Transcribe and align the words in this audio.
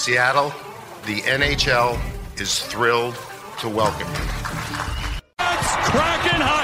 Seattle, 0.00 0.48
the 1.04 1.20
NHL 1.20 2.00
is 2.40 2.58
thrilled 2.58 3.14
to 3.58 3.68
welcome 3.68 4.08
you. 4.08 4.30
It's 5.40 5.76
Kraken 5.92 6.40
hockey, 6.40 6.59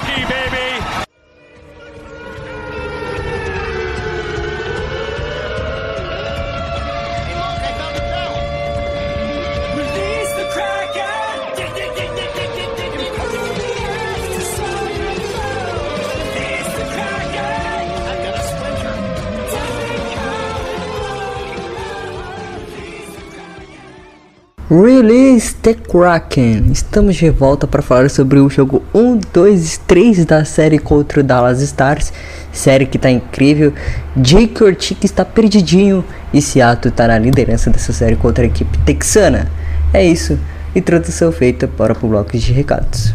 Release 24.69 25.55
the 25.63 25.75
Kraken! 25.75 26.73
Estamos 26.73 27.15
de 27.15 27.31
volta 27.31 27.69
para 27.69 27.83
falar 27.83 28.11
sobre 28.11 28.41
o 28.41 28.51
jogo 28.51 28.83
1, 28.93 29.21
2 29.33 29.75
e 29.75 29.81
3 29.81 30.25
da 30.25 30.45
série 30.45 30.81
contra 30.81 31.21
o 31.21 31.23
Dallas 31.23 31.63
Stars. 31.63 32.13
Série 32.51 32.85
que 32.85 32.99
tá 32.99 33.09
incrível. 33.09 33.73
Jake 34.17 34.65
Ortiz 34.65 34.99
está 35.05 35.25
perdidinho 35.25 36.05
e 36.35 36.43
Seattle 36.43 36.93
tá 36.93 37.07
na 37.07 37.17
liderança 37.17 37.71
dessa 37.71 37.93
série 37.93 38.17
contra 38.17 38.43
a 38.43 38.49
equipe 38.49 38.77
texana. 38.79 39.49
É 39.95 40.05
isso. 40.05 40.37
Introdução 40.75 41.31
feita 41.31 41.69
para 41.69 41.93
o 41.93 42.09
bloco 42.09 42.37
de 42.37 42.53
recados. 42.53 43.15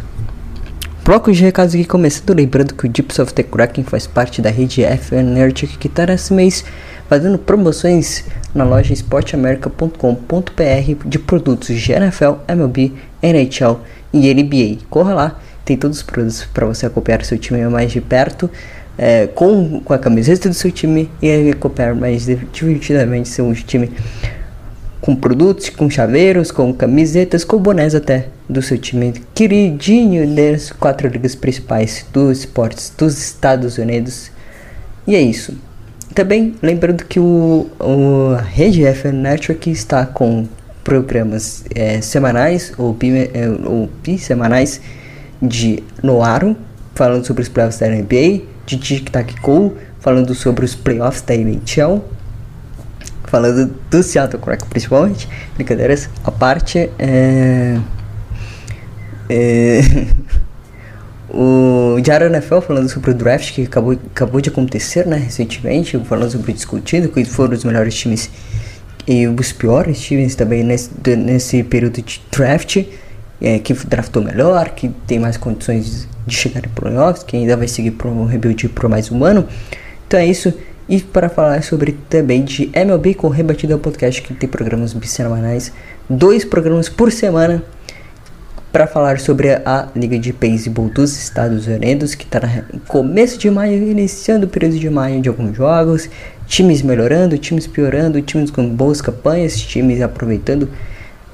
Bloco 1.04 1.34
de 1.34 1.44
recados 1.44 1.76
aqui 1.76 1.84
começando, 1.84 2.34
lembrando 2.34 2.76
que 2.76 2.86
o 2.86 2.90
Dips 2.90 3.20
of 3.20 3.34
the 3.34 3.44
Kraken 3.44 3.84
faz 3.84 4.08
parte 4.08 4.42
da 4.42 4.50
rede 4.50 4.86
FN 4.86 5.34
Nerd 5.34 5.68
que 5.68 5.88
está 5.88 6.06
nesse 6.06 6.32
mês 6.32 6.64
fazendo 7.12 7.38
promoções 7.38 8.24
na 8.56 8.64
loja 8.64 8.94
esporteamerica.com.br 8.94 11.06
de 11.06 11.20
produtos 11.20 11.78
de 11.78 11.92
NFL, 11.92 12.36
MLB, 12.48 12.94
NHL 13.22 13.82
e 14.14 14.34
NBA. 14.34 14.86
Corra 14.90 15.14
lá, 15.14 15.40
tem 15.66 15.76
todos 15.76 15.98
os 15.98 16.04
produtos 16.04 16.46
para 16.46 16.66
você 16.66 16.86
acompanhar 16.86 17.22
seu 17.26 17.38
time 17.38 17.68
mais 17.68 17.92
de 17.92 18.00
perto, 18.00 18.50
é, 18.98 19.28
com, 19.28 19.82
com 19.82 19.94
a 19.94 19.98
camiseta 19.98 20.48
do 20.48 20.56
seu 20.56 20.72
time 20.72 21.12
e 21.22 21.52
acompanhar 21.52 21.94
mais 21.94 22.28
divertidamente 22.54 23.28
seu 23.28 23.54
time 23.56 23.92
com 25.02 25.14
produtos, 25.14 25.68
com 25.68 25.90
chaveiros, 25.90 26.50
com 26.50 26.74
camisetas, 26.74 27.44
com 27.44 27.58
bonés 27.58 27.94
até 27.94 28.28
do 28.48 28.62
seu 28.62 28.78
time 28.78 29.16
queridinho 29.36 30.34
das 30.34 30.72
quatro 30.72 31.10
ligas 31.10 31.36
principais 31.36 32.06
dos 32.14 32.40
esportes 32.40 32.90
dos 32.98 33.18
Estados 33.18 33.78
Unidos. 33.78 34.32
E 35.06 35.14
é 35.14 35.22
isso. 35.22 35.58
Também 36.14 36.56
lembrando 36.62 37.06
que 37.06 37.20
o, 37.20 37.70
o 37.80 38.36
Rede 38.36 38.86
FN 38.86 39.14
Network 39.14 39.70
está 39.70 40.06
com 40.06 40.48
programas 40.84 41.64
é, 41.74 42.02
semanais 42.02 42.74
ou, 42.78 42.94
bi, 42.94 43.30
ou 43.66 43.90
de 45.42 45.84
Noaro, 46.04 46.56
falando 46.96 47.26
sobre 47.26 47.44
os 47.44 47.50
playoffs 47.50 47.80
da 47.80 47.88
NBA, 47.88 48.42
de 48.66 48.78
Tic 48.78 49.10
Tac 49.10 49.34
Go, 49.42 49.76
falando 50.00 50.36
sobre 50.36 50.66
os 50.66 50.76
playoffs 50.76 51.22
da 51.22 51.34
NHL, 51.36 52.04
falando 53.26 53.74
do 53.90 54.04
Seattle 54.04 54.42
Kraken 54.42 54.68
principalmente, 54.70 55.30
brincadeiras 55.56 56.10
à 56.24 56.32
parte, 56.32 56.90
é, 57.00 57.80
é, 59.30 59.82
o 61.34 62.00
Diário 62.02 62.28
NFL 62.28 62.60
falando 62.60 62.90
sobre 62.90 63.12
o 63.12 63.14
draft 63.14 63.54
que 63.54 63.64
acabou, 63.64 63.94
acabou 63.94 64.42
de 64.42 64.50
acontecer, 64.50 65.06
né, 65.06 65.18
recentemente, 65.18 65.98
falando 66.06 66.32
sobre 66.32 66.52
discutindo 66.54 67.10
quais 67.10 67.28
foram 67.28 67.54
os 67.54 67.64
melhores 67.64 67.96
times 67.96 68.30
e 69.08 69.28
os 69.28 69.52
piores 69.52 70.00
times 70.00 70.36
também 70.36 70.64
nesse, 70.64 70.92
nesse 71.16 71.64
período 71.64 72.02
de 72.02 72.22
draft, 72.32 72.84
é, 73.42 73.60
que 73.60 73.74
draftou 73.74 74.24
melhor, 74.24 74.70
que 74.70 74.90
tem 75.08 75.20
mais 75.20 75.38
condições 75.38 76.08
de 76.28 76.36
chegar 76.36 76.66
em 76.66 76.70
playoffs, 76.70 77.24
que 77.24 77.36
ainda 77.36 77.58
vai 77.58 77.68
seguir 77.68 77.92
para 77.92 78.10
um 78.10 78.26
rebuild 78.26 78.70
por 78.70 78.88
mais 78.88 79.12
um 79.12 79.24
ano. 79.24 79.48
Então 80.08 80.20
é 80.20 80.26
isso. 80.26 80.54
E 80.88 81.00
para 81.00 81.30
falar 81.30 81.64
sobre 81.64 81.94
também 82.10 82.44
de 82.44 82.70
MLB 82.74 83.14
com 83.14 83.30
Rebatida 83.30 83.78
Podcast, 83.78 84.22
que 84.22 84.34
tem 84.34 84.50
programas 84.50 84.94
bissemanais, 84.94 85.72
dois 86.10 86.44
programas 86.44 86.90
por 86.90 87.12
semana 87.12 87.64
para 88.72 88.88
falar 88.88 89.20
sobre 89.20 89.52
a 89.52 89.90
Liga 89.96 90.18
de 90.18 90.32
Beisebol 90.32 90.90
dos 90.90 91.18
Estados 91.18 91.68
Unidos, 91.68 92.16
que 92.16 92.24
está 92.24 92.40
no 92.72 92.80
começo 92.82 93.38
de 93.38 93.50
maio, 93.52 93.90
iniciando 93.90 94.46
o 94.46 94.50
período 94.50 94.80
de 94.80 94.90
maio 94.90 95.22
de 95.22 95.28
alguns 95.28 95.56
jogos, 95.56 96.10
times 96.48 96.82
melhorando, 96.82 97.38
times 97.38 97.68
piorando, 97.68 98.22
times 98.22 98.50
com 98.50 98.68
boas 98.70 99.02
campanhas, 99.02 99.60
times 99.60 100.02
aproveitando, 100.02 100.70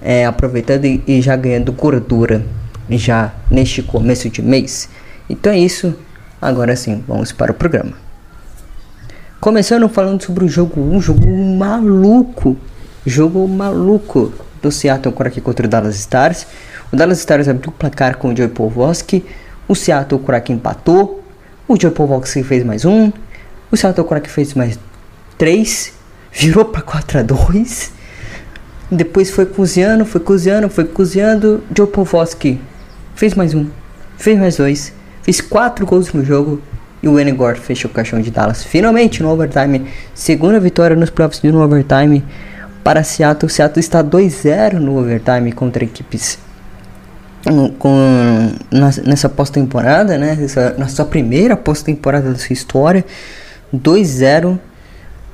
é, 0.02 0.26
aproveitando 0.26 0.86
e, 0.86 1.04
e 1.08 1.22
já 1.22 1.36
ganhando 1.36 1.72
gordura 1.72 2.44
já 2.90 3.34
neste 3.52 3.84
começo 3.84 4.30
de 4.30 4.42
mês. 4.42 4.90
Então 5.30 5.54
é 5.54 5.60
isso. 5.60 5.94
Agora 6.42 6.76
sim, 6.76 7.04
vamos 7.08 7.32
para 7.32 7.52
o 7.52 7.56
programa. 7.56 7.94
Começando 9.40 9.88
falando 9.88 10.24
sobre 10.24 10.46
o 10.46 10.50
jogo 10.50 10.82
1, 10.82 10.96
um 10.96 11.02
jogo 11.02 11.28
maluco, 11.56 12.58
jogo 13.06 13.48
maluco 13.48 14.34
do 14.62 14.72
Seattle 14.72 15.14
Kraken 15.14 15.44
contra 15.44 15.68
o 15.68 15.70
Dallas 15.70 15.96
Stars. 15.96 16.48
O 16.92 16.96
Dallas 16.96 17.20
Stars 17.20 17.50
abriu 17.50 17.70
o 17.70 17.74
placar 17.74 18.18
com 18.18 18.30
o 18.30 18.36
Joey 18.36 18.50
Polvoski. 18.50 19.26
O 19.68 19.76
Seattle 19.76 20.22
Kraken 20.22 20.56
empatou. 20.56 21.24
O 21.68 21.80
Joey 21.80 21.94
Polvoski 21.94 22.44
fez 22.44 22.64
mais 22.64 22.86
um. 22.86 23.12
O 23.70 23.76
Seattle 23.76 24.08
Kraken 24.08 24.30
fez 24.30 24.54
mais 24.54 24.80
três. 25.38 25.92
Virou 26.32 26.64
para 26.64 26.82
4 26.82 27.20
a 27.20 27.24
2 27.24 27.92
Depois 28.92 29.32
foi 29.32 29.46
cozinhando, 29.46 30.06
foi 30.06 30.22
cozinhando, 30.22 30.70
foi 30.70 30.86
cozinhando. 30.86 31.62
Joey 31.76 31.92
Polvoski 31.92 32.62
fez 33.16 33.34
mais 33.34 33.54
um. 33.54 33.68
Fez 34.18 34.40
mais 34.40 34.56
dois. 34.56 34.94
Fez 35.24 35.42
quatro 35.42 35.86
gols 35.86 36.14
no 36.14 36.24
jogo. 36.24 36.62
E 37.04 37.10
o 37.10 37.20
Enegor 37.20 37.58
fechou 37.58 37.92
o 37.92 37.94
caixão 37.94 38.22
de 38.22 38.32
Dallas. 38.32 38.64
Finalmente 38.64 39.22
no 39.22 39.30
overtime. 39.30 39.88
Segunda 40.16 40.58
vitória 40.58 40.96
nos 40.96 41.10
playoffs 41.10 41.44
no 41.44 41.62
overtime 41.62 42.24
para 42.82 43.04
Seattle. 43.04 43.52
Seattle 43.52 43.82
está 43.82 44.02
2-0 44.02 44.76
no 44.76 44.98
overtime 44.98 45.52
contra 45.52 45.84
equipes 45.84 46.47
com 47.80 48.52
nessa 49.06 49.30
pós-temporada, 49.30 50.18
né? 50.18 50.38
Essa, 50.42 51.06
primeira 51.06 51.56
pós-temporada 51.56 52.32
da 52.32 52.38
sua 52.38 52.54
história, 52.54 53.06
2-0. 53.74 54.60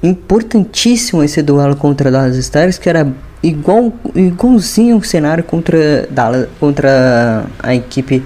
Importantíssimo 0.02 1.24
esse 1.24 1.42
duelo 1.42 1.78
contra 1.78 2.12
Dallas 2.12 2.36
Stars, 2.36 2.78
que 2.78 2.90
era 2.90 3.08
igual 3.42 3.94
igualzinho 4.14 4.98
o 4.98 5.04
cenário 5.04 5.44
contra 5.44 6.08
Dallas, 6.10 6.50
contra 6.60 7.46
a 7.60 7.74
equipe 7.74 8.22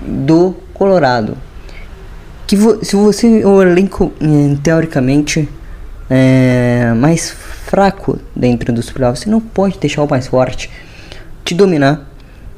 do 0.00 0.54
Colorado. 0.72 1.36
Que 2.46 2.56
vo, 2.56 2.84
se 2.84 2.94
você 2.94 3.44
o 3.44 3.60
elenco 3.60 4.12
teoricamente 4.62 5.48
é, 6.08 6.92
mais 6.96 7.30
fraco 7.30 8.18
dentro 8.34 8.72
dos 8.72 8.90
playoffs, 8.90 9.24
você 9.24 9.30
não 9.30 9.40
pode 9.40 9.78
deixar 9.78 10.02
o 10.02 10.08
mais 10.08 10.28
forte 10.28 10.70
te 11.44 11.54
dominar 11.54 12.09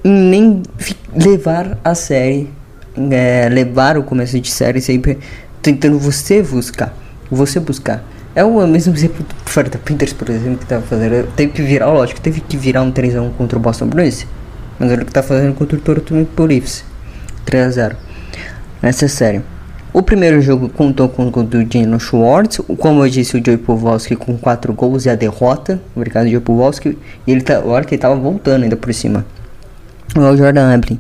nem 0.04 0.62
levar 1.14 1.78
a 1.84 1.94
série, 1.94 2.50
é, 3.10 3.48
levar 3.48 3.96
o 3.96 4.02
começo 4.02 4.38
de 4.40 4.50
série 4.50 4.80
sempre 4.80 5.18
tentando 5.60 5.98
você 5.98 6.42
buscar, 6.42 6.94
você 7.30 7.60
buscar. 7.60 8.02
É 8.34 8.42
o 8.42 8.66
mesmo 8.66 8.94
exemplo 8.94 9.24
do 9.24 9.34
Florida 9.44 9.78
Panthers, 9.78 10.12
por 10.12 10.28
exemplo, 10.30 10.58
que 10.58 10.66
tava 10.66 10.82
fazendo. 10.82 11.30
Teve 11.36 11.52
que 11.52 11.62
virar, 11.62 11.92
lógico, 11.92 12.20
teve 12.20 12.40
que 12.40 12.56
virar 12.56 12.82
um 12.82 12.90
3x1 12.90 13.32
contra 13.36 13.58
o 13.58 13.60
Boston 13.60 13.86
Bruins. 13.86 14.26
Mas 14.78 14.90
olha 14.90 15.02
o 15.02 15.06
que 15.06 15.12
tá 15.12 15.22
fazendo 15.22 15.54
contra 15.54 15.76
o 15.76 15.80
Toronto 15.80 16.14
Maple 16.14 16.46
Leafs. 16.46 16.84
3x0. 17.46 17.94
Nessa 18.80 19.06
série. 19.06 19.42
O 19.92 20.02
primeiro 20.02 20.40
jogo 20.40 20.70
contou 20.70 21.10
com 21.10 21.28
o 21.28 21.30
gol 21.30 21.42
do 21.42 21.62
Dino 21.62 22.00
Schwartz. 22.00 22.62
Como 22.78 23.04
eu 23.04 23.10
disse, 23.10 23.36
o 23.36 23.42
Joey 23.44 23.58
Powalski 23.58 24.16
com 24.16 24.38
4 24.38 24.72
gols 24.72 25.04
e 25.04 25.10
a 25.10 25.14
derrota. 25.14 25.78
Obrigado, 25.94 26.26
Joey 26.26 26.40
Powalski. 26.40 26.98
E 27.26 27.30
ele 27.30 27.42
tá, 27.42 27.60
olha 27.62 27.84
que 27.84 27.94
ele 27.94 28.00
tava 28.00 28.16
voltando 28.16 28.62
ainda 28.62 28.76
por 28.76 28.92
cima 28.94 29.26
o 30.16 30.36
Jordan 30.36 30.74
Abraham 30.74 30.98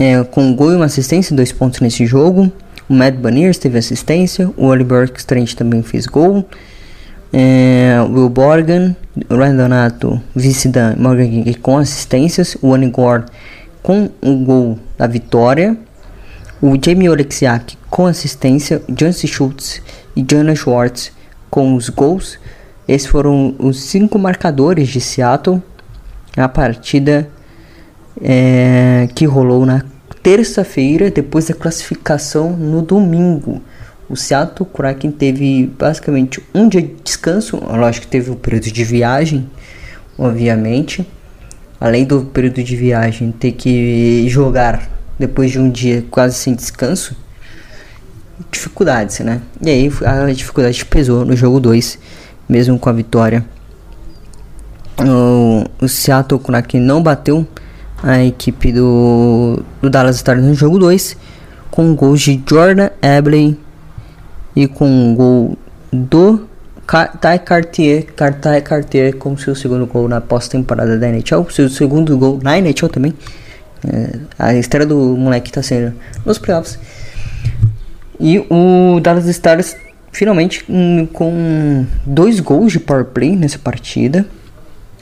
é, 0.00 0.24
com 0.24 0.42
um 0.42 0.56
gol 0.56 0.72
e 0.72 0.76
uma 0.76 0.86
assistência, 0.86 1.36
dois 1.36 1.52
pontos 1.52 1.80
nesse 1.80 2.06
jogo. 2.06 2.50
O 2.88 2.94
Matt 2.94 3.16
Baniers 3.16 3.58
teve 3.58 3.78
assistência, 3.78 4.50
o 4.56 4.64
Oliver 4.64 5.12
Strange 5.14 5.54
também 5.54 5.82
fez 5.82 6.06
gol. 6.06 6.48
É, 7.30 7.98
Will 8.08 8.30
Borgan, 8.30 8.96
Ryan 9.28 9.56
Donato, 9.56 10.20
vice 10.34 10.68
da 10.68 10.96
Morgan 10.96 11.28
King 11.28 11.54
com 11.54 11.76
assistências. 11.76 12.56
O 12.62 12.76
Gore 12.88 13.24
com 13.82 14.08
o 14.22 14.36
gol 14.36 14.78
da 14.96 15.06
vitória. 15.06 15.76
O 16.62 16.72
Jamie 16.82 17.10
Oleksiak 17.10 17.76
com 17.90 18.06
assistência. 18.06 18.82
Jancy 18.98 19.28
Schultz 19.28 19.82
e 20.16 20.24
Jana 20.28 20.56
Schwartz 20.56 21.12
com 21.50 21.74
os 21.74 21.90
gols. 21.90 22.38
Esses 22.88 23.06
foram 23.06 23.54
os 23.58 23.80
cinco 23.80 24.18
marcadores 24.18 24.88
de 24.88 25.00
Seattle. 25.00 25.62
A 26.36 26.48
partida 26.48 27.28
é, 28.22 29.08
que 29.14 29.24
rolou 29.24 29.64
na 29.64 29.82
terça-feira, 30.22 31.10
depois 31.10 31.46
da 31.48 31.54
classificação 31.54 32.50
no 32.50 32.82
domingo. 32.82 33.62
O 34.08 34.16
Seattle 34.16 34.68
Kraken 34.68 35.10
teve 35.10 35.72
basicamente 35.78 36.42
um 36.54 36.68
dia 36.68 36.82
de 36.82 36.94
descanso, 37.02 37.56
lógico 37.56 38.06
que 38.06 38.10
teve 38.10 38.30
o 38.30 38.34
um 38.34 38.36
período 38.36 38.70
de 38.70 38.84
viagem, 38.84 39.48
obviamente. 40.18 41.06
Além 41.80 42.04
do 42.04 42.24
período 42.24 42.62
de 42.62 42.76
viagem, 42.76 43.32
ter 43.32 43.52
que 43.52 44.28
jogar 44.28 44.90
depois 45.18 45.50
de 45.50 45.58
um 45.58 45.70
dia 45.70 46.04
quase 46.10 46.34
sem 46.34 46.54
descanso. 46.54 47.16
Dificuldades, 48.50 49.20
né? 49.20 49.40
E 49.62 49.70
aí 49.70 49.92
a 50.04 50.32
dificuldade 50.32 50.84
pesou 50.84 51.24
no 51.24 51.36
jogo 51.36 51.60
2, 51.60 51.98
mesmo 52.48 52.78
com 52.78 52.88
a 52.90 52.92
vitória. 52.92 53.44
O, 54.98 55.64
o 55.84 55.88
Seattle 55.88 56.40
Kraken 56.40 56.80
não 56.80 57.02
bateu 57.02 57.46
a 58.02 58.22
equipe 58.24 58.72
do, 58.72 59.62
do 59.80 59.90
Dallas 59.90 60.16
Stars 60.16 60.42
no 60.42 60.54
jogo 60.54 60.78
2, 60.78 61.16
com 61.70 61.94
gols 61.94 62.20
de 62.20 62.42
Jordan 62.48 62.90
Abley 63.02 63.58
e 64.56 64.66
com 64.66 65.14
gol 65.14 65.58
do 65.92 66.48
Ty 66.86 67.38
Cartier, 67.44 68.06
Ty 68.06 68.60
Cartier 68.64 69.16
como 69.16 69.38
seu 69.38 69.54
segundo 69.54 69.86
gol 69.86 70.08
na 70.08 70.20
pós-temporada 70.20 70.98
da 70.98 71.08
NHL, 71.08 71.48
seu 71.50 71.68
segundo 71.68 72.16
gol 72.18 72.40
na 72.42 72.58
NHL 72.58 72.88
também. 72.88 73.14
É, 73.86 74.18
a 74.38 74.54
estreia 74.54 74.86
do 74.86 75.16
moleque 75.16 75.48
está 75.50 75.62
sendo 75.62 75.94
nos 76.24 76.38
playoffs. 76.38 76.78
E 78.18 78.38
o 78.50 79.00
Dallas 79.00 79.26
Stars 79.26 79.76
finalmente 80.12 80.64
um, 80.68 81.06
com 81.06 81.86
dois 82.04 82.40
gols 82.40 82.72
de 82.72 82.80
power 82.80 83.04
play 83.04 83.36
nessa 83.36 83.58
partida, 83.58 84.26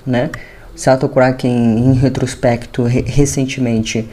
né? 0.07 0.31
Seattle 0.79 1.11
Kraken 1.11 1.51
em 1.51 1.93
retrospecto 1.95 2.85
re 2.85 3.03
recentemente 3.05 4.09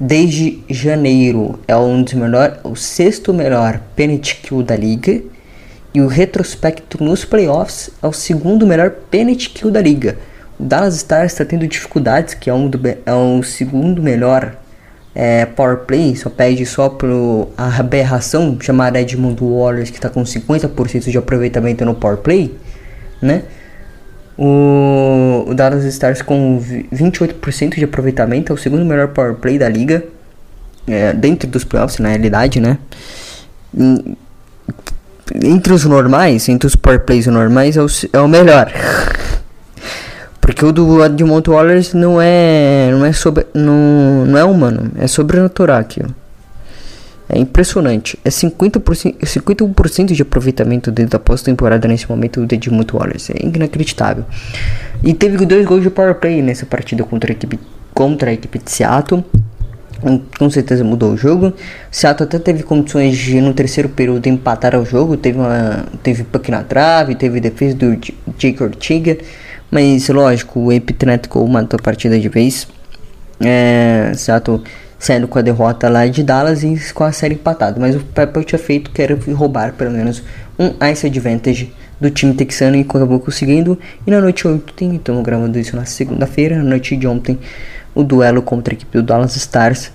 desde 0.00 0.64
janeiro 0.66 1.60
é 1.68 1.76
um 1.76 2.02
dos 2.02 2.14
melhores, 2.14 2.58
o 2.64 2.74
sexto 2.74 3.34
melhor 3.34 3.78
penalty 3.94 4.36
kill 4.36 4.62
da 4.62 4.74
liga 4.74 5.20
e 5.92 6.00
o 6.00 6.06
retrospecto 6.06 7.04
nos 7.04 7.26
playoffs 7.26 7.90
é 8.02 8.06
o 8.06 8.14
segundo 8.14 8.66
melhor 8.66 8.92
penalty 9.10 9.50
kill 9.50 9.70
da 9.70 9.82
liga. 9.82 10.16
O 10.58 10.62
Dallas 10.64 10.96
Stars 10.96 11.32
está 11.32 11.44
tendo 11.44 11.68
dificuldades, 11.68 12.32
que 12.32 12.48
é 12.48 12.54
um 12.54 12.66
do, 12.66 12.80
é 12.88 13.12
o 13.12 13.42
segundo 13.42 14.02
melhor 14.02 14.56
é, 15.14 15.44
power 15.44 15.80
play, 15.80 16.16
só 16.16 16.30
pede 16.30 16.64
só 16.64 16.88
pro 16.88 17.48
a 17.58 17.78
aberração 17.78 18.56
chamada 18.58 18.98
Edmund 18.98 19.38
Warriors 19.38 19.90
que 19.90 19.96
está 19.96 20.08
com 20.08 20.22
50% 20.22 21.10
de 21.10 21.18
aproveitamento 21.18 21.84
no 21.84 21.94
power 21.94 22.16
play, 22.16 22.56
né? 23.20 23.42
O, 24.42 25.44
o 25.48 25.54
Dallas 25.54 25.84
Stars 25.84 26.22
com 26.22 26.58
28% 26.90 27.74
de 27.74 27.84
aproveitamento 27.84 28.50
é 28.50 28.54
o 28.54 28.56
segundo 28.56 28.86
melhor 28.86 29.08
power 29.08 29.34
play 29.34 29.58
da 29.58 29.68
liga, 29.68 30.02
é, 30.88 31.12
dentro 31.12 31.46
dos 31.46 31.62
playoffs 31.62 31.98
na 31.98 32.08
realidade, 32.08 32.58
né? 32.58 32.78
entre 35.44 35.72
os 35.74 35.84
normais, 35.84 36.48
entre 36.48 36.66
os 36.66 36.74
power 36.74 37.00
plays 37.00 37.26
normais, 37.26 37.76
é 37.76 37.82
o, 37.82 37.86
é 38.14 38.20
o 38.20 38.28
melhor. 38.28 38.72
Porque 40.40 40.64
o 40.64 40.72
do 40.72 41.04
Edmont 41.04 41.48
Wallace 41.48 41.94
não 41.94 42.20
é. 42.20 42.90
não 42.90 43.04
é 43.04 43.12
sobre. 43.12 43.46
não, 43.54 44.24
não 44.26 44.38
é 44.38 44.44
humano, 44.44 44.90
é 44.98 45.06
sobrenatural 45.06 45.78
aqui, 45.78 46.00
ó. 46.02 46.08
É 47.32 47.38
impressionante. 47.38 48.18
É 48.24 48.28
50%, 48.28 49.18
51% 49.20 50.12
de 50.12 50.22
aproveitamento 50.22 50.90
dentro 50.90 51.12
da 51.12 51.18
pós-temporada 51.18 51.86
nesse 51.86 52.08
momento 52.08 52.44
do 52.44 52.54
Edmund 52.54 52.90
Wallace. 52.92 53.32
É 53.32 53.46
inacreditável. 53.46 54.24
E 55.02 55.14
teve 55.14 55.44
dois 55.46 55.64
gols 55.64 55.82
de 55.82 55.90
power 55.90 56.14
play 56.14 56.42
nessa 56.42 56.66
partida 56.66 57.04
contra 57.04 57.30
a 57.30 57.32
equipe, 57.32 57.58
contra 57.94 58.30
a 58.30 58.32
equipe 58.32 58.58
de 58.58 58.70
Seattle 58.70 59.24
com 60.38 60.48
certeza 60.50 60.82
mudou 60.82 61.12
o 61.12 61.16
jogo. 61.16 61.52
Seattle 61.90 62.26
até 62.26 62.38
teve 62.38 62.62
condições 62.62 63.16
de 63.16 63.40
no 63.40 63.52
terceiro 63.52 63.88
período 63.88 64.26
empatar 64.26 64.74
o 64.78 64.84
jogo, 64.84 65.16
teve 65.16 65.38
uma 65.38 65.84
teve 66.02 66.24
puck 66.24 66.50
na 66.50 66.62
trave, 66.62 67.14
teve 67.14 67.40
defesa 67.40 67.74
do 67.76 67.96
Jake 68.38 68.62
Ortiga, 68.62 69.18
mas 69.70 70.08
lógico, 70.08 70.60
o 70.60 70.72
Epitretico 70.72 71.46
matou 71.46 71.78
a 71.78 71.82
partida 71.82 72.18
de 72.18 72.28
vez. 72.28 72.66
É, 73.40 74.12
Seattle 74.14 74.62
saindo 75.00 75.26
com 75.26 75.38
a 75.38 75.42
derrota 75.42 75.88
lá 75.88 76.06
de 76.06 76.22
Dallas 76.22 76.62
e 76.62 76.78
com 76.92 77.02
a 77.02 77.10
série 77.10 77.34
empatada, 77.34 77.80
mas 77.80 77.96
o 77.96 78.00
Pepper 78.00 78.44
tinha 78.44 78.58
feito 78.58 78.90
que 78.90 79.00
era 79.00 79.18
roubar 79.34 79.72
pelo 79.72 79.90
menos 79.90 80.22
um 80.58 80.74
ice 80.92 81.06
advantage 81.06 81.72
do 81.98 82.10
time 82.10 82.34
texano 82.34 82.76
e 82.76 82.82
acabou 82.82 83.18
conseguindo. 83.18 83.78
E 84.06 84.10
na 84.10 84.20
noite 84.20 84.46
ontem, 84.46 84.96
estamos 84.96 85.24
gravando 85.24 85.58
isso 85.58 85.74
na 85.74 85.86
segunda-feira, 85.86 86.56
na 86.56 86.64
noite 86.64 86.94
de 86.96 87.06
ontem 87.06 87.38
o 87.94 88.04
duelo 88.04 88.42
contra 88.42 88.74
a 88.74 88.76
equipe 88.76 88.98
do 88.98 89.02
Dallas 89.02 89.34
Stars. 89.36 89.90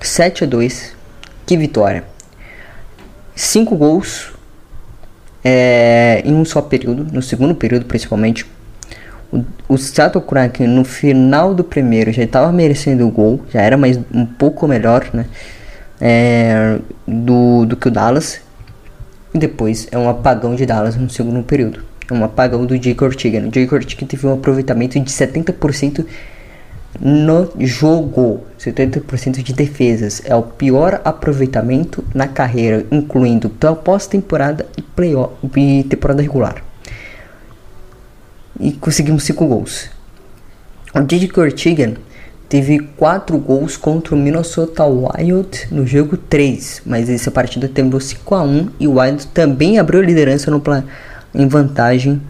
7 0.00 0.44
a 0.44 0.46
2. 0.46 0.96
Que 1.44 1.56
vitória. 1.58 2.04
5 3.34 3.76
gols 3.76 4.32
é, 5.44 6.22
em 6.24 6.34
um 6.34 6.46
só 6.46 6.62
período, 6.62 7.06
no 7.12 7.20
segundo 7.20 7.54
período 7.54 7.84
principalmente. 7.84 8.46
O, 9.68 9.78
Seattle 9.78 10.24
Kraken 10.24 10.66
no 10.66 10.84
final 10.84 11.54
do 11.54 11.62
primeiro 11.62 12.12
já 12.12 12.24
estava 12.24 12.50
merecendo 12.50 13.06
o 13.06 13.10
gol, 13.10 13.40
já 13.52 13.60
era 13.60 13.76
mais 13.76 13.98
um 14.12 14.26
pouco 14.26 14.66
melhor 14.66 15.08
né, 15.12 15.26
é, 16.00 16.78
do, 17.06 17.64
do 17.64 17.76
que 17.76 17.86
o 17.86 17.90
Dallas. 17.90 18.40
E 19.32 19.38
depois 19.38 19.86
é 19.92 19.98
um 19.98 20.08
apagão 20.08 20.56
de 20.56 20.66
Dallas 20.66 20.96
no 20.96 21.08
segundo 21.08 21.42
período. 21.44 21.84
É 22.10 22.14
um 22.14 22.24
apagão 22.24 22.66
do 22.66 22.76
Jake 22.76 23.04
Ortiga. 23.04 23.38
O 23.38 23.48
Jake 23.48 23.72
Ortiga 23.72 24.04
teve 24.04 24.26
um 24.26 24.34
aproveitamento 24.34 24.98
de 24.98 25.10
70% 25.10 26.04
no 26.98 27.48
jogo, 27.60 28.40
70% 28.58 29.42
de 29.44 29.52
defesas. 29.52 30.20
É 30.24 30.34
o 30.34 30.42
pior 30.42 31.00
aproveitamento 31.04 32.04
na 32.12 32.26
carreira, 32.26 32.84
incluindo 32.90 33.48
pós-temporada 33.84 34.66
e 34.76 34.82
e 35.56 35.84
temporada 35.84 36.20
regular. 36.20 36.69
E 38.60 38.72
conseguimos 38.72 39.24
5 39.24 39.46
gols. 39.46 39.88
O 40.94 41.00
Didi 41.00 41.28
Cortigan 41.28 41.94
teve 42.48 42.78
4 42.78 43.38
gols 43.38 43.76
contra 43.76 44.14
o 44.14 44.18
Minnesota 44.18 44.84
Wild 44.84 45.68
no 45.70 45.86
jogo 45.86 46.16
3, 46.16 46.82
mas 46.84 47.08
essa 47.08 47.30
partida 47.30 47.68
terminou 47.68 48.00
5 48.00 48.34
a 48.34 48.42
1 48.42 48.68
e 48.78 48.86
o 48.86 49.00
Wild 49.00 49.26
também 49.28 49.78
abriu 49.78 50.00
a 50.00 50.04
liderança 50.04 50.50
no 50.50 50.62
em 51.34 51.46
vantagem 51.46 52.20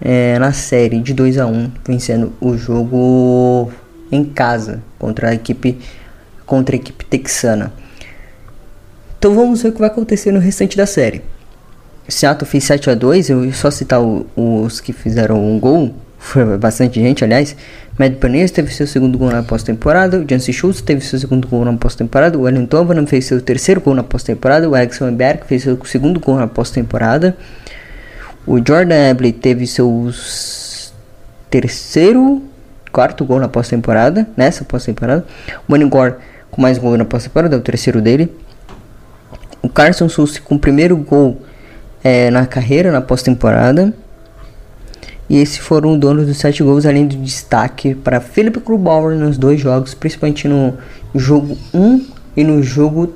é, 0.00 0.38
na 0.38 0.52
série 0.52 1.00
de 1.00 1.12
2 1.12 1.38
a 1.38 1.46
1, 1.46 1.70
vencendo 1.86 2.32
o 2.40 2.56
jogo 2.56 3.70
em 4.10 4.24
casa 4.24 4.82
contra 4.98 5.30
a 5.30 5.34
equipe 5.34 5.78
contra 6.46 6.74
a 6.74 6.78
equipe 6.78 7.04
texana. 7.04 7.72
Então 9.18 9.34
vamos 9.34 9.60
ver 9.62 9.68
o 9.68 9.72
que 9.72 9.80
vai 9.80 9.90
acontecer 9.90 10.32
no 10.32 10.40
restante 10.40 10.76
da 10.76 10.86
série. 10.86 11.20
Seattle 12.08 12.48
fez 12.50 12.64
7 12.64 12.90
a 12.90 12.94
2 12.94 13.28
eu 13.28 13.52
só 13.52 13.70
citar 13.70 14.00
o, 14.00 14.26
os 14.36 14.80
que 14.80 14.92
fizeram 14.92 15.44
um 15.44 15.60
gol, 15.60 15.94
foi 16.18 16.56
bastante 16.56 17.00
gente, 17.00 17.22
aliás. 17.22 17.54
Matt 17.98 18.14
Paneas 18.14 18.50
teve 18.50 18.72
seu 18.72 18.86
segundo 18.86 19.18
gol 19.18 19.30
na 19.30 19.42
pós-temporada, 19.42 20.18
o 20.18 20.24
Jancy 20.28 20.52
Schultz 20.52 20.80
teve 20.80 21.00
seu 21.00 21.18
segundo 21.18 21.46
gol 21.48 21.64
na 21.64 21.72
pós-temporada, 21.74 22.38
o 22.38 22.42
Wellington 22.42 22.66
Tovanen 22.66 23.06
fez 23.06 23.26
seu 23.26 23.40
terceiro 23.40 23.80
gol 23.80 23.94
na 23.94 24.04
pós-temporada, 24.04 24.68
o 24.68 25.12
Berg 25.12 25.44
fez 25.46 25.64
seu 25.64 25.78
segundo 25.84 26.20
gol 26.20 26.36
na 26.36 26.46
pós-temporada, 26.46 27.36
o 28.46 28.56
Jordan 28.56 29.10
Abley 29.10 29.32
teve 29.32 29.66
seu 29.66 30.10
terceiro 31.50 32.42
quarto 32.92 33.24
gol 33.24 33.40
na 33.40 33.48
pós-temporada, 33.48 34.26
nessa 34.36 34.64
pós-temporada. 34.64 35.26
O 35.68 35.72
Manigor 35.72 36.16
com 36.50 36.62
mais 36.62 36.78
gol 36.78 36.96
na 36.96 37.04
pós-temporada, 37.04 37.56
é 37.56 37.58
o 37.58 37.62
terceiro 37.62 38.00
dele. 38.00 38.32
O 39.60 39.68
Carson 39.68 40.08
Sussi 40.08 40.40
com 40.40 40.54
o 40.54 40.58
primeiro 40.58 40.96
gol 40.96 41.42
é, 42.08 42.30
na 42.30 42.46
carreira, 42.46 42.90
na 42.90 43.02
pós-temporada. 43.02 43.92
E 45.28 45.36
esses 45.36 45.58
foram 45.58 45.92
os 45.92 46.00
donos 46.00 46.26
dos 46.26 46.38
sete 46.38 46.62
gols, 46.62 46.86
além 46.86 47.06
do 47.06 47.16
destaque 47.16 47.94
para 47.94 48.18
Philip 48.18 48.58
Grubauer 48.60 49.14
nos 49.14 49.36
dois 49.36 49.60
jogos, 49.60 49.92
principalmente 49.92 50.48
no 50.48 50.72
jogo 51.14 51.58
1 51.74 52.06
e 52.34 52.42
no 52.42 52.62
jogo 52.62 53.12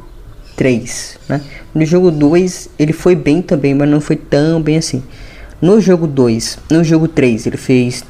3. 0.56 1.18
Né? 1.26 1.40
No 1.74 1.86
jogo 1.86 2.10
2 2.10 2.68
ele 2.78 2.92
foi 2.92 3.16
bem 3.16 3.40
também, 3.40 3.72
mas 3.72 3.88
não 3.88 3.98
foi 3.98 4.16
tão 4.16 4.60
bem 4.60 4.76
assim. 4.76 5.02
No 5.58 5.80
jogo 5.80 6.06
2, 6.06 6.58
no 6.70 6.84
jogo 6.84 7.08
3, 7.08 7.46
ele 7.46 7.56
fez 7.56 8.04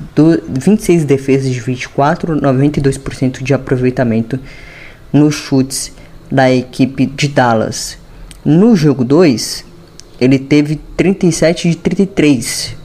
26 0.49 1.05
defesas 1.05 1.53
de 1.53 1.61
24, 1.61 2.35
92% 2.41 3.41
de 3.41 3.55
aproveitamento 3.55 4.41
nos 5.12 5.37
chutes 5.37 5.93
da 6.29 6.53
equipe 6.53 7.07
de 7.07 7.29
Dallas. 7.29 7.99
No 8.45 8.75
jogo 8.75 9.05
2, 9.05 9.67
ele 10.23 10.38
teve 10.38 10.76
37 10.97 11.71
de 11.71 11.76
33 11.76 12.76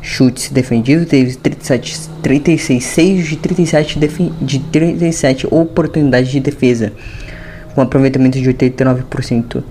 chutes 0.00 0.50
defendidos, 0.50 1.08
teve 1.08 1.34
37, 1.34 1.98
36, 2.22 2.84
6 2.84 3.26
de 3.26 3.36
37 3.36 3.98
de 4.40 4.58
37 4.60 5.48
oportunidades 5.50 6.30
de 6.30 6.38
defesa, 6.38 6.92
com 7.74 7.80
aproveitamento 7.80 8.40
de 8.40 8.48
89%. 8.48 9.64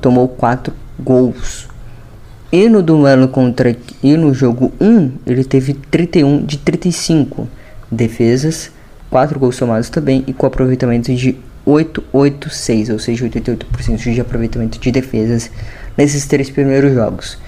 Tomou 0.00 0.28
4 0.28 0.72
gols. 1.00 1.68
E 2.52 2.68
no 2.68 2.84
duelo 2.84 3.26
contra 3.26 3.76
e 4.00 4.16
no 4.16 4.32
jogo 4.32 4.72
1, 4.80 5.12
ele 5.26 5.42
teve 5.42 5.74
31 5.74 6.44
de 6.44 6.56
35 6.56 7.48
defesas, 7.90 8.70
4 9.10 9.40
gols 9.40 9.56
somados 9.56 9.90
também 9.90 10.22
e 10.24 10.32
com 10.32 10.46
aproveitamento 10.46 11.12
de 11.12 11.36
886, 11.66 12.90
ou 12.90 12.98
seja, 13.00 13.28
88% 13.28 14.14
de 14.14 14.20
aproveitamento 14.20 14.78
de 14.78 14.92
defesas 14.92 15.50
nesses 15.96 16.26
três 16.26 16.50
primeiros 16.50 16.94
jogos. 16.94 17.38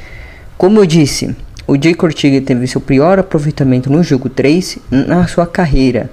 Como 0.56 0.78
eu 0.78 0.86
disse, 0.86 1.34
o 1.66 1.76
Jay 1.80 1.94
Cortiga 1.94 2.40
teve 2.40 2.66
seu 2.66 2.80
pior 2.80 3.18
aproveitamento 3.18 3.90
no 3.90 4.02
jogo 4.02 4.28
3 4.28 4.78
na 4.90 5.26
sua 5.26 5.46
carreira. 5.46 6.10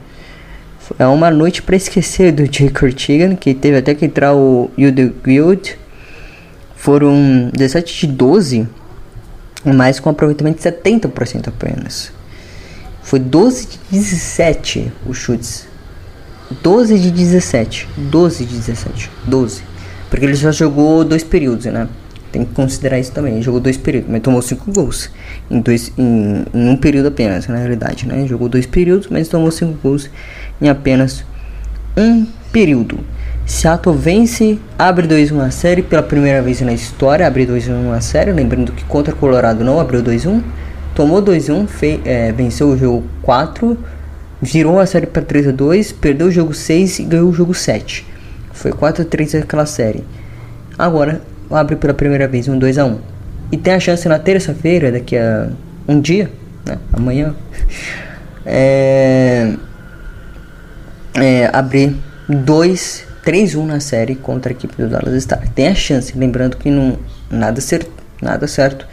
É 0.97 1.05
uma 1.05 1.29
noite 1.29 1.61
para 1.61 1.75
esquecer 1.75 2.31
do 2.31 2.45
Jay 2.51 2.69
Cortigan, 2.69 3.35
que 3.35 3.53
teve 3.53 3.77
até 3.77 3.93
que 3.93 4.05
entrar 4.05 4.33
o 4.33 4.71
Yude 4.77 5.13
Guild. 5.23 5.77
Foram 6.75 7.51
17 7.53 8.07
de 8.07 8.13
12, 8.13 8.67
mas 9.65 9.99
com 9.99 10.09
aproveitamento 10.09 10.57
de 10.57 10.63
70% 10.63 11.49
apenas. 11.49 12.11
Foi 13.03 13.19
12 13.19 13.67
de 13.67 13.79
17 13.91 14.91
os 15.05 15.17
chutes. 15.17 15.67
12 16.63 16.97
de 16.97 17.11
17. 17.11 17.87
12 17.97 18.45
de 18.45 18.55
17. 18.55 19.11
12. 19.25 19.61
Porque 20.09 20.25
ele 20.25 20.35
já 20.35 20.51
jogou 20.51 21.03
dois 21.03 21.23
períodos, 21.23 21.65
né? 21.65 21.87
Tem 22.31 22.45
que 22.45 22.53
considerar 22.53 22.99
isso 22.99 23.11
também. 23.11 23.33
Ele 23.33 23.41
jogou 23.41 23.59
dois 23.59 23.77
períodos, 23.77 24.09
mas 24.09 24.21
tomou 24.21 24.41
cinco 24.41 24.71
gols. 24.71 25.09
Em, 25.49 25.59
dois, 25.59 25.91
em, 25.97 26.45
em 26.53 26.69
um 26.69 26.77
período 26.77 27.07
apenas, 27.07 27.47
na 27.47 27.57
realidade, 27.57 28.07
né? 28.07 28.27
Jogou 28.27 28.47
dois 28.47 28.65
períodos, 28.65 29.07
mas 29.09 29.27
tomou 29.27 29.49
cinco 29.51 29.77
gols 29.81 30.09
em 30.61 30.69
apenas 30.69 31.23
um 31.97 32.25
período. 32.51 32.99
Seattle 33.45 33.95
vence, 33.95 34.59
abre 34.77 35.07
2-1 35.07 35.39
a 35.39 35.49
série 35.49 35.81
pela 35.81 36.03
primeira 36.03 36.39
vez 36.39 36.61
na 36.61 36.71
história, 36.71 37.25
abre 37.25 37.47
2-1 37.47 37.91
a 37.91 37.99
série, 37.99 38.31
lembrando 38.31 38.71
que 38.71 38.83
contra 38.85 39.11
Colorado 39.11 39.63
não 39.63 39.79
abriu 39.79 40.03
2-1, 40.03 40.41
tomou 40.93 41.19
2-1, 41.19 41.67
é, 42.05 42.31
venceu 42.31 42.69
o 42.69 42.77
jogo 42.77 43.03
4, 43.23 43.75
virou 44.39 44.79
a 44.79 44.85
série 44.85 45.07
para 45.07 45.23
3-2, 45.23 45.95
perdeu 45.99 46.27
o 46.27 46.31
jogo 46.31 46.53
6 46.53 46.99
e 46.99 47.03
ganhou 47.03 47.29
o 47.29 47.33
jogo 47.33 47.55
7. 47.55 48.05
Foi 48.53 48.71
4-3 48.71 49.41
aquela 49.41 49.65
série. 49.65 50.03
Agora 50.77 51.21
abre 51.55 51.75
pela 51.75 51.93
primeira 51.93 52.27
vez 52.27 52.47
um 52.47 52.59
2x1. 52.59 52.97
E 53.51 53.57
tem 53.57 53.73
a 53.73 53.79
chance 53.79 54.07
na 54.07 54.19
terça-feira, 54.19 54.91
daqui 54.91 55.17
a 55.17 55.49
um 55.87 55.99
dia, 55.99 56.31
né, 56.65 56.77
amanhã, 56.93 57.35
é, 58.45 59.53
é, 61.15 61.49
abrir 61.51 61.95
2, 62.27 63.07
3-1 63.25 63.65
na 63.65 63.79
série 63.79 64.15
contra 64.15 64.51
a 64.51 64.53
equipe 64.53 64.75
do 64.75 64.87
Dallas 64.87 65.15
Stars. 65.15 65.49
Tem 65.55 65.67
a 65.67 65.75
chance, 65.75 66.17
lembrando 66.17 66.57
que 66.57 66.69
não, 66.69 66.97
nada, 67.29 67.59
certo, 67.61 67.91
nada 68.21 68.47
certo. 68.47 68.87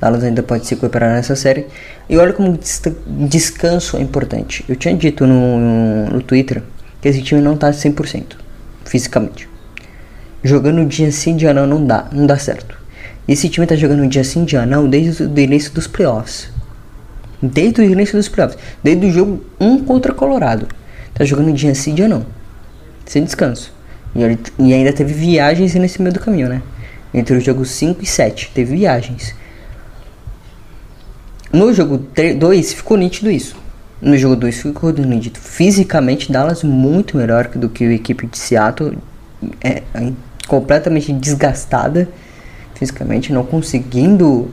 Dallas 0.00 0.24
ainda 0.24 0.42
pode 0.42 0.66
se 0.66 0.74
recuperar 0.74 1.12
nessa 1.12 1.36
série. 1.36 1.66
E 2.08 2.16
olha 2.16 2.32
como 2.32 2.58
descanso 3.28 3.96
é 3.96 4.00
importante. 4.00 4.64
Eu 4.68 4.74
tinha 4.74 4.94
dito 4.94 5.26
no, 5.26 6.06
no 6.08 6.22
Twitter 6.22 6.62
que 7.00 7.08
esse 7.08 7.22
time 7.22 7.40
não 7.40 7.54
está 7.54 7.70
100% 7.70 8.36
fisicamente. 8.84 9.49
Jogando 10.42 10.84
dia 10.86 11.12
sim, 11.12 11.36
dia 11.36 11.52
não, 11.52 11.66
não 11.66 11.84
dá, 11.84 12.08
não 12.12 12.26
dá 12.26 12.38
certo. 12.38 12.78
Esse 13.28 13.48
time 13.48 13.64
está 13.64 13.76
jogando 13.76 14.06
dia 14.08 14.24
sim, 14.24 14.44
dia 14.44 14.64
não 14.64 14.88
desde 14.88 15.22
o 15.22 15.38
início 15.38 15.72
dos 15.72 15.86
playoffs. 15.86 16.50
Desde 17.42 17.80
o 17.80 17.84
início 17.84 18.16
dos 18.16 18.28
playoffs. 18.28 18.58
Desde 18.82 19.06
o 19.06 19.10
jogo 19.10 19.44
1 19.60 19.84
contra 19.84 20.12
Colorado. 20.12 20.66
Tá 21.14 21.24
jogando 21.24 21.52
dia 21.52 21.74
sim, 21.74 21.94
dia 21.94 22.08
não. 22.08 22.24
Sem 23.04 23.22
descanso. 23.22 23.72
E, 24.14 24.22
ele, 24.22 24.38
e 24.58 24.72
ainda 24.72 24.92
teve 24.92 25.12
viagens 25.12 25.74
nesse 25.74 26.00
meio 26.00 26.14
do 26.14 26.20
caminho, 26.20 26.48
né? 26.48 26.62
Entre 27.12 27.36
o 27.36 27.40
jogo 27.40 27.64
5 27.64 28.02
e 28.02 28.06
7. 28.06 28.50
Teve 28.54 28.76
viagens. 28.76 29.34
No 31.52 31.72
jogo 31.72 31.98
2 31.98 32.72
ficou 32.72 32.96
nítido 32.96 33.30
isso. 33.30 33.56
No 34.00 34.16
jogo 34.16 34.36
2 34.36 34.62
ficou 34.62 34.92
nítido. 34.92 35.38
Fisicamente, 35.38 36.32
Dallas 36.32 36.62
muito 36.62 37.16
melhor 37.16 37.48
do 37.48 37.68
que 37.68 37.84
a 37.84 37.92
equipe 37.92 38.26
de 38.26 38.38
Seattle. 38.38 38.98
É 39.62 39.82
completamente 40.50 41.12
desgastada 41.12 42.08
fisicamente, 42.74 43.32
não 43.32 43.44
conseguindo 43.44 44.50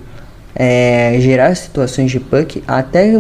é, 0.56 1.18
gerar 1.20 1.56
situações 1.56 2.12
de 2.12 2.20
puck. 2.20 2.64
Até 2.68 3.12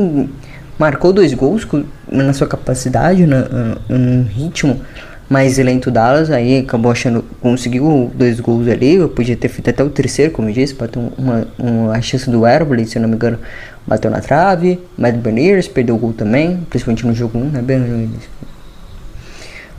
marcou 0.77 1.12
dois 1.12 1.34
gols 1.34 1.67
na 2.07 2.34
sua 2.34 2.46
capacidade, 2.46 3.25
no, 3.25 4.24
ritmo 4.25 4.79
mais 5.27 5.57
lento 5.57 5.89
Dallas, 5.89 6.29
aí 6.29 6.60
acabou 6.60 6.91
achando, 6.91 7.25
conseguiu 7.41 8.12
dois 8.15 8.39
gols 8.39 8.67
ali, 8.67 8.96
eu 8.96 9.10
podia 9.10 9.36
ter 9.36 9.50
feito 9.50 9.69
até 9.69 9.84
o 9.84 9.89
terceiro, 9.89 10.31
como 10.31 10.48
eu 10.48 10.53
disse, 10.53 10.74
bateu 10.74 11.12
uma, 11.17 11.48
uma 11.57 11.93
a 11.93 12.01
chance 12.01 12.29
do 12.29 12.46
Airblade, 12.46 12.86
se 12.86 13.00
não 13.00 13.10
me 13.10 13.15
engano, 13.15 13.38
bateu 13.86 14.10
na 14.10 14.22
trave, 14.22 14.79
Mad 14.98 15.15
Beniers 15.15 15.67
perdeu 15.67 15.96
o 15.96 15.98
gol 15.98 16.13
também, 16.13 16.65
principalmente 16.69 17.05
no 17.05 17.13
jogo 17.13 17.38
1, 17.39 17.43
né, 17.50 17.62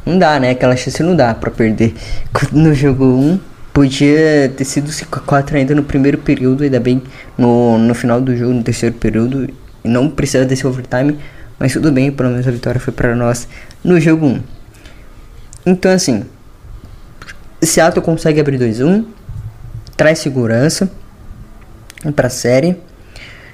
Não 0.09 0.19
dá, 0.19 0.41
né, 0.41 0.53
aquela 0.53 0.75
chance 0.75 1.03
não 1.03 1.15
dá 1.15 1.35
pra 1.35 1.51
perder 1.51 1.95
no 2.51 2.73
jogo 2.73 3.05
1, 3.05 3.39
podia 3.75 4.51
ter 4.57 4.65
sido 4.65 4.91
5x4 4.91 5.57
ainda 5.57 5.75
no 5.75 5.83
primeiro 5.83 6.17
período, 6.17 6.65
ainda 6.65 6.81
bem 6.81 7.03
no, 7.37 7.77
no 7.77 7.95
final 7.95 8.19
do 8.19 8.35
jogo, 8.35 8.55
no 8.55 8.63
terceiro 8.63 8.95
período, 8.95 9.51
e 9.85 9.87
não 9.87 10.09
precisa 10.09 10.47
desse 10.47 10.67
overtime, 10.67 11.19
mas 11.59 11.75
tudo 11.75 11.93
bem, 11.93 12.11
pelo 12.11 12.31
menos 12.31 12.49
a 12.49 12.51
vitória 12.51 12.81
foi 12.81 12.91
para 12.91 13.15
nós 13.15 13.47
no 13.85 14.01
jogo 14.01 14.25
1. 14.25 14.41
Então, 15.67 15.93
assim, 15.93 16.25
Seattle 17.61 18.03
consegue 18.03 18.41
abrir 18.41 18.59
2-1, 18.59 19.05
traz 19.95 20.21
segurança 20.21 20.91
para 22.17 22.29
a 22.29 22.31
série. 22.31 22.79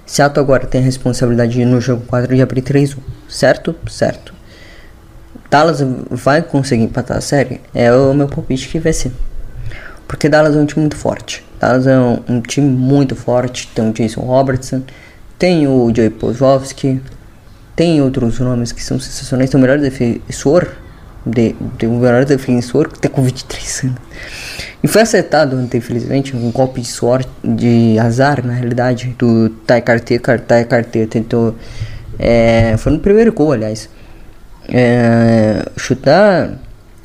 Seattle 0.06 0.44
agora 0.44 0.68
tem 0.68 0.80
a 0.80 0.84
responsabilidade 0.84 1.64
no 1.64 1.80
jogo 1.80 2.04
4 2.06 2.32
de 2.32 2.40
abrir 2.40 2.62
3-1, 2.62 2.98
certo? 3.28 3.74
Certo. 3.88 4.33
Dallas 5.54 5.78
vai 6.10 6.42
conseguir 6.42 6.82
empatar 6.82 7.16
a 7.16 7.20
série? 7.20 7.60
É 7.72 7.92
o 7.92 8.12
meu 8.12 8.26
palpite 8.26 8.68
que 8.68 8.80
vai 8.80 8.92
ser. 8.92 9.12
Porque 10.08 10.28
Dallas 10.28 10.56
é 10.56 10.58
um 10.58 10.66
time 10.66 10.80
muito 10.80 10.96
forte. 10.96 11.44
Dallas 11.60 11.86
é 11.86 11.96
um, 11.96 12.18
um 12.28 12.40
time 12.40 12.68
muito 12.68 13.14
forte. 13.14 13.68
Tem 13.72 13.88
o 13.88 13.92
Jason 13.92 14.22
Robertson, 14.22 14.82
tem 15.38 15.68
o 15.68 15.92
Joey 15.94 16.10
Pozowski, 16.10 17.00
tem 17.76 18.02
outros 18.02 18.40
nomes 18.40 18.72
que 18.72 18.82
são 18.82 18.98
sensacionais. 18.98 19.48
Tem 19.48 19.56
o 19.56 19.60
melhor 19.60 19.78
defensor 19.78 20.72
de, 21.24 21.54
de 21.78 21.86
melhor 21.86 22.24
defensor 22.24 22.88
que 22.88 22.98
tem 22.98 23.08
com 23.08 23.22
23 23.22 23.84
anos. 23.84 23.98
E 24.82 24.88
foi 24.88 25.02
acertado 25.02 25.56
infelizmente, 25.72 26.34
um 26.34 26.50
golpe 26.50 26.80
de 26.80 26.88
sorte, 26.88 27.30
de 27.44 27.96
azar, 28.00 28.44
na 28.44 28.54
realidade, 28.54 29.14
do 29.16 29.50
Tai 29.64 29.80
Cartier. 29.82 30.20
Tai 30.20 30.64
Cartier 30.64 31.06
tentou. 31.06 31.54
É, 32.18 32.76
foi 32.76 32.90
no 32.90 32.98
primeiro 32.98 33.32
gol, 33.32 33.52
aliás. 33.52 33.88
É, 34.68 35.64
chutar. 35.76 36.58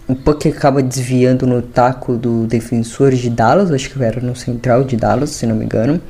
O 0.08 0.16
puck 0.16 0.50
acaba 0.50 0.82
desviando 0.82 1.46
no 1.46 1.62
taco 1.62 2.18
do 2.18 2.48
defensor 2.48 3.12
de 3.13 3.30
Dallas, 3.30 3.72
acho 3.72 3.92
que 3.92 4.04
era 4.04 4.20
no 4.20 4.36
central 4.36 4.84
de 4.84 4.98
Dallas, 4.98 5.30
se 5.30 5.46
não 5.46 5.56
me 5.56 5.66
engano. 5.66 6.01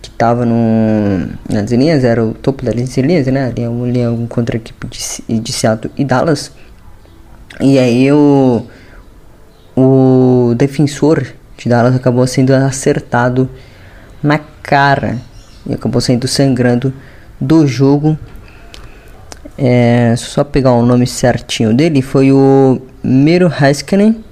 Que 0.00 0.10
tava 0.10 0.46
no, 0.46 1.28
nas 1.48 1.70
linhas, 1.70 2.04
era 2.04 2.24
o 2.24 2.32
topo 2.32 2.64
das 2.64 2.74
linhas, 2.74 3.26
né? 3.26 3.44
Ali 3.44 3.62
é 3.62 3.68
linha 3.68 4.26
contra 4.28 4.56
a 4.56 4.58
equipe 4.58 4.86
de, 4.88 5.40
de 5.40 5.52
Seattle 5.52 5.92
e 5.96 6.04
Dallas. 6.04 6.52
E 7.60 7.78
aí 7.78 8.10
o, 8.10 8.66
o 9.76 10.54
defensor 10.56 11.26
de 11.58 11.68
Dallas 11.68 11.94
acabou 11.94 12.26
sendo 12.26 12.54
acertado 12.54 13.48
na 14.22 14.38
cara 14.62 15.18
e 15.66 15.74
acabou 15.74 16.00
saindo 16.00 16.26
sangrando 16.26 16.92
do 17.40 17.66
jogo. 17.66 18.18
É, 19.64 20.16
só 20.16 20.42
pegar 20.42 20.72
o 20.72 20.84
nome 20.84 21.06
certinho 21.06 21.72
dele, 21.72 22.02
foi 22.02 22.32
o 22.32 22.82
Miro 23.00 23.46
Heiskanen. 23.46 24.24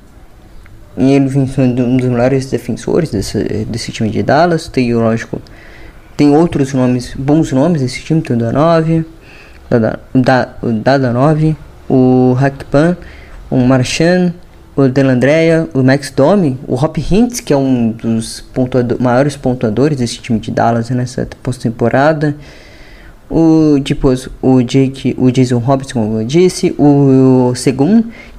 E 0.96 1.12
ele 1.12 1.30
foi 1.46 1.66
um 1.66 1.96
dos 1.96 2.08
melhores 2.08 2.50
defensores 2.50 3.12
desse, 3.12 3.64
desse 3.64 3.92
time 3.92 4.10
de 4.10 4.25
Dallas. 4.25 4.66
Tem, 4.66 4.92
lógico, 4.92 5.40
tem 6.16 6.34
outros 6.34 6.75
nomes, 6.75 7.14
bons 7.16 7.52
nomes 7.52 7.80
desse 7.80 8.02
time, 8.02 8.20
tem 8.20 8.34
o 8.34 8.38
Danov, 8.40 9.04
o 10.62 10.72
Dada 10.72 11.12
9, 11.12 11.56
o 11.88 12.32
Hackpan, 12.32 12.96
o 13.49 13.58
Marchand, 13.58 14.34
o 14.75 14.88
Delandrea, 14.88 15.68
o 15.72 15.80
Max 15.80 16.10
Domi, 16.10 16.58
o 16.66 16.75
Hop 16.75 16.99
Hintz, 16.99 17.38
que 17.38 17.52
é 17.52 17.56
um 17.56 17.92
dos 17.92 18.40
pontuado 18.52 18.96
maiores 19.00 19.37
pontuadores 19.37 19.96
desse 19.96 20.18
time 20.18 20.40
de 20.40 20.50
Dallas 20.50 20.90
nessa 20.90 21.28
pós-temporada. 21.40 22.34
O 23.30 23.78
depois 23.78 24.28
o 24.42 24.60
Jake, 24.60 25.14
o 25.16 25.30
Jason 25.30 25.58
Robinson, 25.58 25.92
como 25.92 26.20
eu 26.20 26.26
disse, 26.26 26.75
o, 26.76 27.52
o 27.52 27.54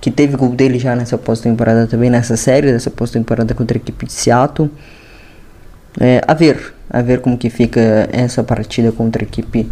que 0.01 0.11
teve 0.11 0.35
gol 0.35 0.49
dele 0.49 0.77
já 0.77 0.95
nessa 0.95 1.17
pós-temporada 1.17 1.87
também 1.87 2.09
nessa 2.09 2.35
série, 2.35 2.71
nessa 2.71 2.91
pós-temporada 2.91 3.53
contra 3.53 3.77
a 3.77 3.79
equipe 3.79 4.05
de 4.05 4.11
Seattle. 4.11 4.69
É, 5.99 6.21
a 6.27 6.33
ver, 6.33 6.73
a 6.89 7.01
ver 7.01 7.21
como 7.21 7.37
que 7.37 7.49
fica 7.49 8.09
essa 8.11 8.43
partida 8.43 8.91
contra 8.91 9.23
a 9.23 9.25
equipe 9.25 9.69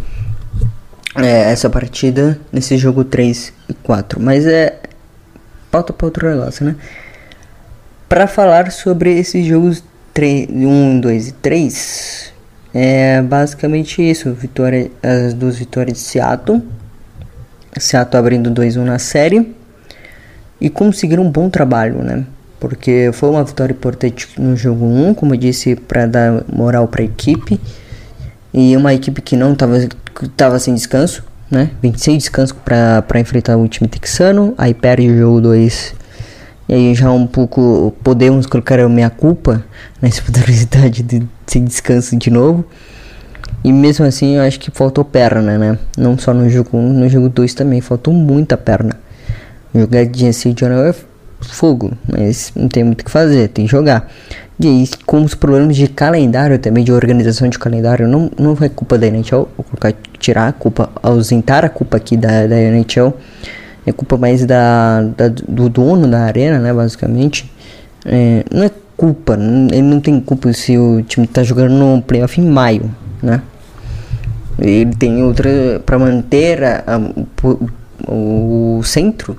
é, 1.16 1.52
essa 1.52 1.68
partida 1.68 2.38
nesse 2.52 2.76
jogo 2.76 3.04
3 3.04 3.52
e 3.68 3.74
4. 3.74 4.20
Mas 4.20 4.46
é 4.46 4.78
pauta 5.70 5.92
para 5.92 6.06
outro 6.06 6.28
negócio, 6.28 6.64
né? 6.64 6.76
Para 8.08 8.26
falar 8.26 8.70
sobre 8.72 9.18
esses 9.18 9.46
jogos 9.46 9.82
3, 10.12 10.48
1, 10.50 11.00
2 11.00 11.28
e 11.28 11.32
3, 11.32 12.29
é 12.72 13.20
basicamente 13.22 14.02
isso. 14.02 14.32
Vitória, 14.32 14.90
as 15.02 15.34
duas 15.34 15.56
vitórias 15.56 15.98
de 15.98 16.04
Seattle. 16.04 16.62
Seattle 17.78 18.18
abrindo 18.18 18.50
2-1 18.50 18.84
na 18.84 18.98
série. 18.98 19.54
E 20.60 20.68
conseguiram 20.68 21.24
um 21.24 21.30
bom 21.30 21.48
trabalho, 21.48 22.02
né? 22.02 22.24
Porque 22.58 23.10
foi 23.14 23.30
uma 23.30 23.42
vitória 23.42 23.72
importante 23.72 24.28
no 24.38 24.54
jogo 24.54 24.84
1, 24.84 25.14
como 25.14 25.34
eu 25.34 25.38
disse, 25.38 25.74
para 25.74 26.06
dar 26.06 26.44
moral 26.52 26.86
para 26.86 27.02
a 27.02 27.04
equipe. 27.04 27.58
E 28.52 28.76
uma 28.76 28.92
equipe 28.92 29.22
que 29.22 29.36
não 29.36 29.54
tava, 29.54 29.78
tava 30.36 30.58
sem 30.58 30.74
descanso, 30.74 31.24
né? 31.50 31.70
26 31.82 32.18
descanso 32.18 32.54
para 32.54 33.18
enfrentar 33.18 33.56
o 33.56 33.66
time 33.66 33.88
texano. 33.88 34.54
Aí 34.58 34.74
perde 34.74 35.08
o 35.10 35.18
jogo 35.18 35.40
2. 35.40 35.94
E 36.68 36.74
aí 36.74 36.94
já 36.94 37.10
um 37.10 37.26
pouco 37.26 37.94
podemos 38.04 38.46
colocar 38.46 38.78
a 38.78 38.88
minha 38.88 39.10
culpa 39.10 39.64
nessa 40.00 40.20
possibilidade 40.22 41.02
de 41.02 41.26
sem 41.50 41.64
descanso 41.64 42.16
de 42.16 42.30
novo. 42.30 42.64
E 43.64 43.72
mesmo 43.72 44.06
assim 44.06 44.36
eu 44.36 44.42
acho 44.42 44.58
que 44.58 44.70
faltou 44.70 45.04
perna, 45.04 45.58
né? 45.58 45.78
Não 45.98 46.16
só 46.16 46.32
no 46.32 46.48
jogo 46.48 46.78
1, 46.78 46.92
no 46.92 47.08
jogo 47.08 47.28
2 47.28 47.52
também 47.54 47.80
faltou 47.80 48.14
muita 48.14 48.56
perna. 48.56 48.92
Jogar 49.74 50.06
de 50.06 50.30
Journal 50.58 50.86
é 50.86 50.94
fogo, 51.40 51.92
mas 52.10 52.52
não 52.54 52.68
tem 52.68 52.84
muito 52.84 53.02
o 53.02 53.04
que 53.04 53.10
fazer, 53.10 53.48
tem 53.48 53.66
que 53.66 53.70
jogar. 53.70 54.10
E 54.58 54.66
aí, 54.66 54.88
com 55.06 55.22
os 55.22 55.34
problemas 55.34 55.76
de 55.76 55.88
calendário 55.88 56.58
também, 56.58 56.84
de 56.84 56.92
organização 56.92 57.48
de 57.48 57.58
calendário, 57.58 58.06
não, 58.06 58.30
não 58.38 58.54
foi 58.54 58.68
culpa 58.68 58.98
da 58.98 59.06
NHL, 59.06 59.48
vou 59.56 59.64
colocar, 59.64 59.92
tirar 60.18 60.48
a 60.48 60.52
culpa, 60.52 60.90
ausentar 61.02 61.64
a 61.64 61.68
culpa 61.68 61.96
aqui 61.96 62.16
da, 62.16 62.46
da 62.46 62.56
NHL, 62.56 63.14
é 63.86 63.92
culpa 63.92 64.18
mais 64.18 64.44
da, 64.44 65.02
da 65.16 65.28
do 65.28 65.68
dono 65.68 66.06
da 66.06 66.20
arena, 66.20 66.58
né, 66.58 66.72
basicamente. 66.72 67.50
É, 68.04 68.44
não 68.50 68.64
é 68.64 68.70
culpa, 69.00 69.32
ele 69.72 69.80
não 69.80 69.98
tem 69.98 70.20
culpa 70.20 70.52
se 70.52 70.76
o 70.76 71.00
time 71.00 71.26
tá 71.26 71.42
jogando 71.42 71.72
no 71.72 72.02
playoff 72.02 72.38
em 72.38 72.44
maio, 72.44 72.94
né. 73.22 73.40
Ele 74.58 74.94
tem 74.94 75.22
outra, 75.22 75.80
para 75.86 75.98
manter 75.98 76.62
a, 76.62 76.84
a, 76.86 76.98
o, 78.12 78.76
o 78.76 78.82
centro 78.84 79.38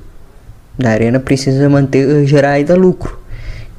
da 0.76 0.90
arena 0.90 1.20
precisa 1.20 1.70
manter, 1.70 2.26
gerar 2.26 2.54
ainda 2.54 2.74
lucro. 2.74 3.20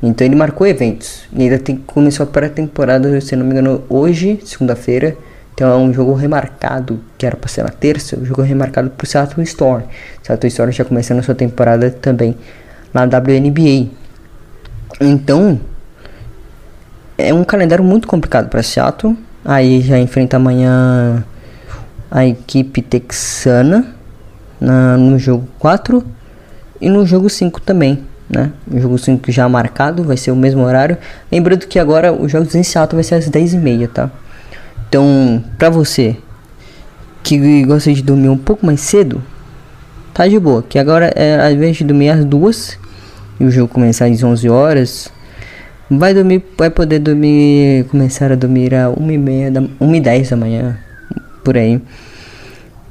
Então 0.00 0.24
ele 0.24 0.36
marcou 0.36 0.68
eventos. 0.68 1.24
E 1.32 1.42
ainda 1.42 1.58
tem, 1.58 1.78
começou 1.78 2.22
a 2.22 2.26
pré-temporada, 2.28 3.20
se 3.20 3.34
não 3.34 3.44
me 3.44 3.50
engano, 3.50 3.82
hoje, 3.88 4.38
segunda-feira, 4.44 5.16
tem 5.56 5.66
um 5.66 5.92
jogo 5.92 6.14
remarcado, 6.14 7.00
que 7.18 7.26
era 7.26 7.34
para 7.34 7.48
ser 7.48 7.64
na 7.64 7.70
terça, 7.70 8.16
um 8.16 8.24
jogo 8.24 8.42
remarcado 8.42 8.88
pro 8.90 9.04
Seattle 9.04 9.42
Storm. 9.42 9.82
Seattle 10.22 10.46
Storm 10.46 10.70
já 10.70 10.84
começando 10.84 11.18
a 11.18 11.22
sua 11.24 11.34
temporada 11.34 11.90
também 11.90 12.36
na 12.94 13.02
WNBA. 13.02 13.90
Então, 15.00 15.58
é 17.28 17.34
um 17.34 17.44
calendário 17.44 17.84
muito 17.84 18.06
complicado 18.08 18.48
para 18.48 18.62
Seattle. 18.62 19.16
Aí 19.44 19.80
já 19.80 19.98
enfrenta 19.98 20.36
amanhã 20.36 21.24
a 22.10 22.26
equipe 22.26 22.82
texana 22.82 23.86
na, 24.60 24.96
no 24.96 25.18
jogo 25.18 25.48
4 25.58 26.04
e 26.80 26.88
no 26.88 27.06
jogo 27.06 27.28
5 27.28 27.60
também 27.60 28.04
né? 28.32 28.50
O 28.68 28.80
jogo 28.80 28.98
5 28.98 29.30
já 29.30 29.46
marcado, 29.48 30.02
vai 30.02 30.16
ser 30.16 30.30
o 30.30 30.36
mesmo 30.36 30.62
horário. 30.62 30.96
Lembrando 31.30 31.66
que 31.66 31.78
agora 31.78 32.12
os 32.12 32.32
jogos 32.32 32.54
em 32.54 32.62
Seattle 32.62 32.96
vai 32.96 33.04
ser 33.04 33.16
às 33.16 33.28
10h30, 33.28 33.88
tá? 33.88 34.10
Então, 34.88 35.44
pra 35.58 35.68
você 35.68 36.16
que 37.22 37.62
gosta 37.64 37.92
de 37.92 38.02
dormir 38.02 38.30
um 38.30 38.38
pouco 38.38 38.64
mais 38.64 38.80
cedo, 38.80 39.22
tá 40.14 40.26
de 40.26 40.38
boa. 40.38 40.62
Que 40.62 40.78
agora, 40.78 41.12
é, 41.14 41.44
ao 41.44 41.52
invés 41.52 41.76
de 41.76 41.84
dormir 41.84 42.08
às 42.08 42.24
2 42.24 42.78
e 43.38 43.44
o 43.44 43.50
jogo 43.50 43.68
começar 43.68 44.06
às 44.06 44.22
11 44.22 44.48
horas, 44.48 45.11
vai 45.98 46.14
dormir, 46.14 46.44
vai 46.56 46.70
poder 46.70 46.98
dormir, 46.98 47.84
começar 47.90 48.32
a 48.32 48.34
dormir 48.34 48.74
às 48.74 48.94
1h30 48.94 49.50
da 49.50 49.60
1h10 49.60 50.30
da 50.30 50.36
manhã, 50.36 50.78
por 51.44 51.56
aí. 51.56 51.80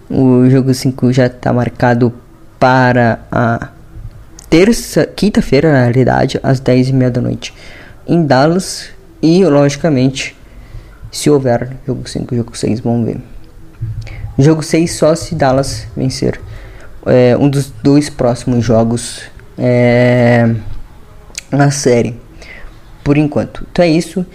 O 0.10 0.50
jogo 0.50 0.74
5 0.74 1.12
já 1.14 1.30
tá 1.30 1.54
marcado 1.54 2.14
para 2.60 3.20
a 3.32 3.70
terça, 4.50 5.06
quinta-feira, 5.06 5.72
na 5.72 5.84
realidade, 5.84 6.40
às 6.44 6.60
10 6.60 6.90
e 6.90 6.94
meia 6.94 7.10
da 7.10 7.22
noite, 7.22 7.54
em 8.08 8.26
Dallas. 8.26 8.90
E, 9.22 9.46
logicamente, 9.46 10.36
se 11.12 11.30
houver 11.30 11.70
jogo 11.86 12.08
5 12.08 12.36
jogo 12.36 12.58
6, 12.58 12.80
vamos 12.82 13.06
ver. 13.06 13.18
Jogo 14.38 14.64
6 14.64 14.92
só 14.92 15.16
se 15.16 15.36
Dallas 15.36 15.88
vencer. 15.96 16.40
É, 17.06 17.38
um 17.38 17.50
dos 17.50 17.72
dois 17.84 18.10
próximos 18.10 18.64
jogos 18.64 19.24
é, 19.58 20.54
na 21.52 21.72
série. 21.72 22.16
Por 23.04 23.18
enquanto. 23.18 23.66
Então 23.72 23.84
é 23.84 23.90
isso. 23.90 24.26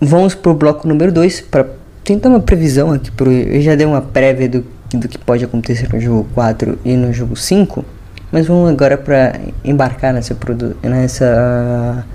Vamos 0.00 0.34
pro 0.34 0.54
bloco 0.54 0.88
número 0.88 1.12
2 1.12 1.42
para 1.42 1.66
tentar 2.02 2.28
uma 2.28 2.40
previsão 2.40 2.92
aqui. 2.92 3.10
Pro, 3.10 3.30
eu 3.30 3.60
já 3.60 3.74
dei 3.74 3.86
uma 3.86 4.00
prévia 4.00 4.48
do, 4.48 4.64
do 4.94 5.08
que 5.08 5.18
pode 5.18 5.44
acontecer 5.44 5.92
no 5.92 6.00
jogo 6.00 6.28
4 6.34 6.78
e 6.84 6.96
no 6.96 7.12
jogo 7.12 7.36
5. 7.36 7.84
Mas 8.32 8.46
vamos 8.46 8.70
agora 8.70 8.96
para 8.96 9.38
embarcar 9.64 10.14
nessa 10.14 10.36
nessa 10.82 12.06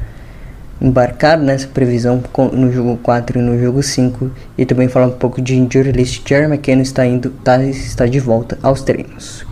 embarcar 0.82 1.38
nessa 1.38 1.68
previsão 1.68 2.22
no 2.54 2.72
jogo 2.72 2.98
4 2.98 3.40
e 3.40 3.42
no 3.42 3.60
jogo 3.60 3.82
5 3.82 4.32
e 4.58 4.66
também 4.66 4.88
falar 4.88 5.08
um 5.08 5.12
pouco 5.12 5.42
de 5.42 5.56
injury 5.56 5.92
list. 5.92 6.28
Jerry 6.28 6.46
McKenna 6.46 6.82
está 6.82 7.06
indo 7.06 7.30
tá, 7.44 7.62
está 7.64 8.06
de 8.06 8.20
volta 8.20 8.58
aos 8.62 8.82
treinos. 8.82 9.46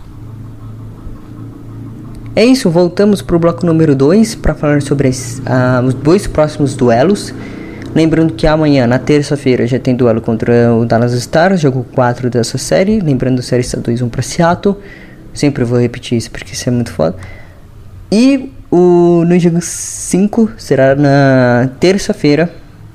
É 2.36 2.44
isso, 2.44 2.68
voltamos 2.68 3.22
para 3.22 3.36
o 3.36 3.38
bloco 3.38 3.64
número 3.64 3.94
2 3.94 4.34
para 4.34 4.54
falar 4.54 4.82
sobre 4.82 5.06
as, 5.06 5.38
uh, 5.38 5.86
os 5.86 5.94
dois 5.94 6.26
próximos 6.26 6.74
duelos. 6.74 7.32
Lembrando 7.94 8.34
que 8.34 8.44
amanhã, 8.44 8.88
na 8.88 8.98
terça-feira, 8.98 9.68
já 9.68 9.78
tem 9.78 9.94
duelo 9.94 10.20
contra 10.20 10.74
o 10.74 10.84
Dallas 10.84 11.12
Stars, 11.12 11.60
jogo 11.60 11.86
4 11.94 12.28
dessa 12.28 12.58
série. 12.58 12.98
Lembrando, 12.98 13.38
a 13.38 13.42
série 13.42 13.60
está 13.60 13.78
2-1 13.78 14.10
para 14.10 14.20
Seattle. 14.20 14.74
Sempre 15.32 15.62
vou 15.62 15.78
repetir 15.78 16.18
isso 16.18 16.28
porque 16.28 16.54
isso 16.54 16.68
é 16.68 16.72
muito 16.72 16.92
foda. 16.92 17.14
E 18.10 18.52
o, 18.68 19.24
no 19.24 19.38
jogo 19.38 19.60
5 19.60 20.54
será 20.58 20.96
na 20.96 21.70
terça-feira. 21.78 22.50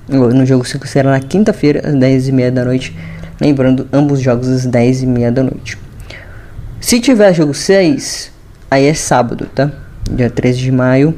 No 0.10 0.45
jogo 0.45 0.65
5 0.65 0.86
será 0.86 1.12
na 1.12 1.19
quinta-feira, 1.21 1.88
às 1.88 1.95
10h30 1.95 2.52
da 2.52 2.65
noite. 2.65 2.93
Lembrando, 3.39 3.88
ambos 3.93 4.19
jogos 4.19 4.49
às 4.49 4.67
10h30 4.67 5.32
da 5.32 5.43
noite. 5.43 5.78
Se 6.82 6.99
tiver 6.99 7.34
jogo 7.34 7.54
6, 7.54 8.38
aí 8.69 8.86
é 8.86 8.93
sábado, 8.93 9.47
tá? 9.53 9.71
Dia 10.10 10.29
13 10.29 10.60
de 10.60 10.71
maio, 10.71 11.15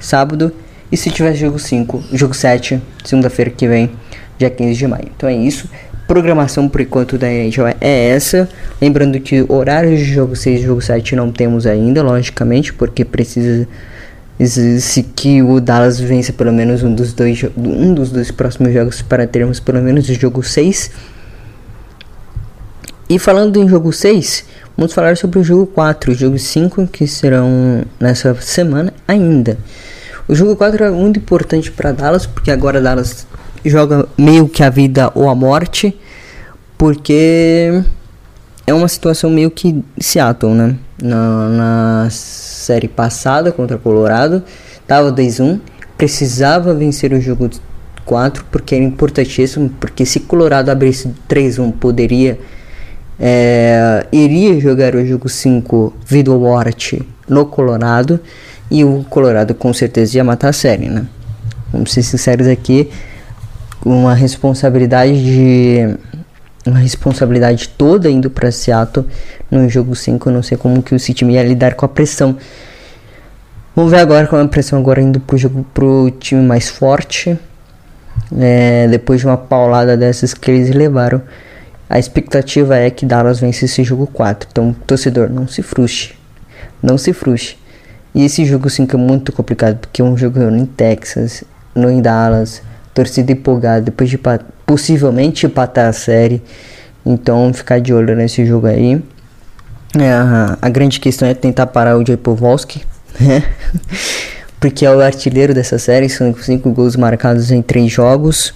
sábado. 0.00 0.52
E 0.90 0.96
se 0.96 1.10
tiver 1.10 1.34
jogo 1.34 1.58
5, 1.58 2.04
jogo 2.12 2.34
7, 2.34 2.82
segunda-feira 3.04 3.50
que 3.50 3.68
vem, 3.68 3.90
dia 4.38 4.50
15 4.50 4.74
de 4.74 4.86
maio. 4.86 5.08
Então 5.16 5.28
é 5.28 5.34
isso 5.34 5.68
programação 6.10 6.68
por 6.68 6.80
enquanto 6.80 7.16
da 7.16 7.28
NHL 7.30 7.68
é 7.80 8.08
essa. 8.08 8.48
Lembrando 8.82 9.20
que 9.20 9.46
horários 9.48 10.00
de 10.00 10.06
jogo 10.06 10.34
6 10.34 10.60
e 10.60 10.64
jogo 10.64 10.80
7 10.80 11.14
não 11.14 11.30
temos 11.30 11.68
ainda, 11.68 12.02
logicamente, 12.02 12.72
porque 12.72 13.04
precisa 13.04 13.68
se 14.44 15.04
que 15.04 15.40
o 15.40 15.60
Dallas 15.60 16.00
vença 16.00 16.32
pelo 16.32 16.52
menos 16.52 16.82
um 16.82 16.92
dos 16.92 17.12
dois 17.12 17.44
um 17.56 17.94
dos 17.94 18.10
dois 18.10 18.30
próximos 18.32 18.72
jogos 18.72 19.02
para 19.02 19.24
termos 19.24 19.60
pelo 19.60 19.80
menos 19.80 20.08
o 20.08 20.14
jogo 20.14 20.42
6. 20.42 20.90
E 23.08 23.16
falando 23.16 23.56
em 23.62 23.68
jogo 23.68 23.92
6, 23.92 24.44
vamos 24.80 24.94
falar 24.94 25.14
sobre 25.14 25.38
o 25.38 25.44
jogo 25.44 25.66
4 25.66 26.10
e 26.10 26.14
o 26.14 26.16
jogo 26.16 26.38
5 26.38 26.86
que 26.86 27.06
serão 27.06 27.82
nessa 28.00 28.34
semana 28.36 28.94
ainda. 29.06 29.58
O 30.26 30.34
jogo 30.34 30.56
4 30.56 30.84
é 30.84 30.90
muito 30.90 31.18
importante 31.18 31.70
para 31.70 31.92
Dallas, 31.92 32.24
porque 32.24 32.50
agora 32.50 32.80
Dallas 32.80 33.26
joga 33.62 34.08
meio 34.16 34.48
que 34.48 34.62
a 34.62 34.70
vida 34.70 35.12
ou 35.14 35.28
a 35.28 35.34
morte, 35.34 35.94
porque 36.78 37.82
é 38.66 38.72
uma 38.72 38.88
situação 38.88 39.28
meio 39.28 39.50
que 39.50 39.84
Seattle, 40.00 40.54
né? 40.54 40.74
Na, 41.02 41.48
na 41.50 42.08
série 42.10 42.88
passada 42.88 43.52
contra 43.52 43.76
Colorado, 43.76 44.42
tava 44.86 45.12
2-1, 45.12 45.60
precisava 45.98 46.72
vencer 46.72 47.12
o 47.12 47.20
jogo 47.20 47.50
4 48.06 48.46
porque 48.50 48.76
era 48.76 48.84
importantíssimo, 48.84 49.68
porque 49.78 50.06
se 50.06 50.20
Colorado 50.20 50.70
abrisse 50.70 51.12
3-1 51.28 51.70
poderia 51.72 52.38
é, 53.20 54.06
iria 54.10 54.58
jogar 54.58 54.94
o 54.94 55.06
jogo 55.06 55.28
5 55.28 55.92
vida 56.06 56.32
ou 56.32 56.40
morte 56.40 57.06
no 57.28 57.44
Colorado 57.44 58.18
e 58.70 58.82
o 58.82 59.04
Colorado 59.10 59.54
com 59.54 59.74
certeza 59.74 60.16
ia 60.16 60.24
matar 60.24 60.48
a 60.48 60.52
série, 60.52 60.88
né? 60.88 61.04
Vamos 61.70 61.92
ser 61.92 62.02
sinceros 62.02 62.46
aqui, 62.46 62.90
uma 63.84 64.14
responsabilidade 64.14 65.22
de 65.22 65.96
uma 66.66 66.78
responsabilidade 66.78 67.68
toda 67.68 68.10
indo 68.10 68.30
para 68.30 68.50
Seattle 68.50 69.06
no 69.50 69.68
jogo 69.68 69.94
5, 69.94 70.28
eu 70.28 70.32
não 70.32 70.42
sei 70.42 70.56
como 70.56 70.82
que 70.82 70.94
o 70.94 70.98
City 70.98 71.24
ia 71.24 71.42
lidar 71.42 71.74
com 71.74 71.84
a 71.84 71.88
pressão. 71.88 72.36
Vamos 73.74 73.90
ver 73.90 73.98
agora 73.98 74.26
com 74.26 74.36
a 74.36 74.48
pressão 74.48 74.78
agora 74.78 75.00
indo 75.00 75.20
pro 75.20 75.38
jogo 75.38 75.64
pro 75.72 76.10
time 76.18 76.42
mais 76.42 76.68
forte. 76.68 77.38
É, 78.38 78.86
depois 78.88 79.20
de 79.20 79.26
uma 79.26 79.36
paulada 79.36 79.96
dessas 79.96 80.34
que 80.34 80.50
eles 80.50 80.74
levaram, 80.74 81.22
a 81.90 81.98
expectativa 81.98 82.76
é 82.76 82.88
que 82.88 83.04
Dallas 83.04 83.40
vence 83.40 83.64
esse 83.64 83.82
jogo 83.82 84.06
4. 84.06 84.48
Então, 84.52 84.72
torcedor, 84.86 85.28
não 85.28 85.48
se 85.48 85.60
frustre. 85.60 86.14
Não 86.80 86.96
se 86.96 87.12
frustre. 87.12 87.58
E 88.14 88.24
esse 88.24 88.44
jogo 88.44 88.70
5 88.70 88.96
é 88.96 88.98
muito 88.98 89.32
complicado, 89.32 89.76
porque 89.76 90.00
é 90.00 90.04
um 90.04 90.16
jogo 90.16 90.40
em 90.40 90.64
Texas, 90.64 91.42
no 91.74 91.90
em 91.90 92.00
Dallas, 92.00 92.62
torcida 92.94 93.32
empolgada 93.32 93.80
depois 93.80 94.08
de 94.08 94.20
possivelmente 94.64 95.46
empatar 95.46 95.88
a 95.88 95.92
série. 95.92 96.40
Então 97.04 97.52
ficar 97.52 97.80
de 97.80 97.92
olho 97.92 98.14
nesse 98.14 98.46
jogo 98.46 98.68
aí. 98.68 99.02
É, 99.98 100.12
a, 100.62 100.68
grande 100.68 101.00
questão 101.00 101.26
é 101.26 101.34
tentar 101.34 101.66
parar 101.66 101.98
o 101.98 102.06
Jay 102.06 102.16
né? 103.18 103.44
Porque 104.60 104.86
é 104.86 104.94
o 104.94 105.00
artilheiro 105.00 105.52
dessa 105.52 105.76
série, 105.76 106.08
são 106.08 106.32
5 106.32 106.70
gols 106.70 106.94
marcados 106.94 107.50
em 107.50 107.60
3 107.60 107.90
jogos. 107.90 108.54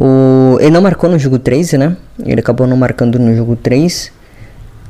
O, 0.00 0.56
ele 0.60 0.70
não 0.70 0.80
marcou 0.80 1.10
no 1.10 1.18
jogo 1.18 1.38
13, 1.38 1.76
né? 1.76 1.94
Ele 2.24 2.40
acabou 2.40 2.66
não 2.66 2.74
marcando 2.74 3.18
no 3.18 3.36
jogo 3.36 3.54
3. 3.54 4.10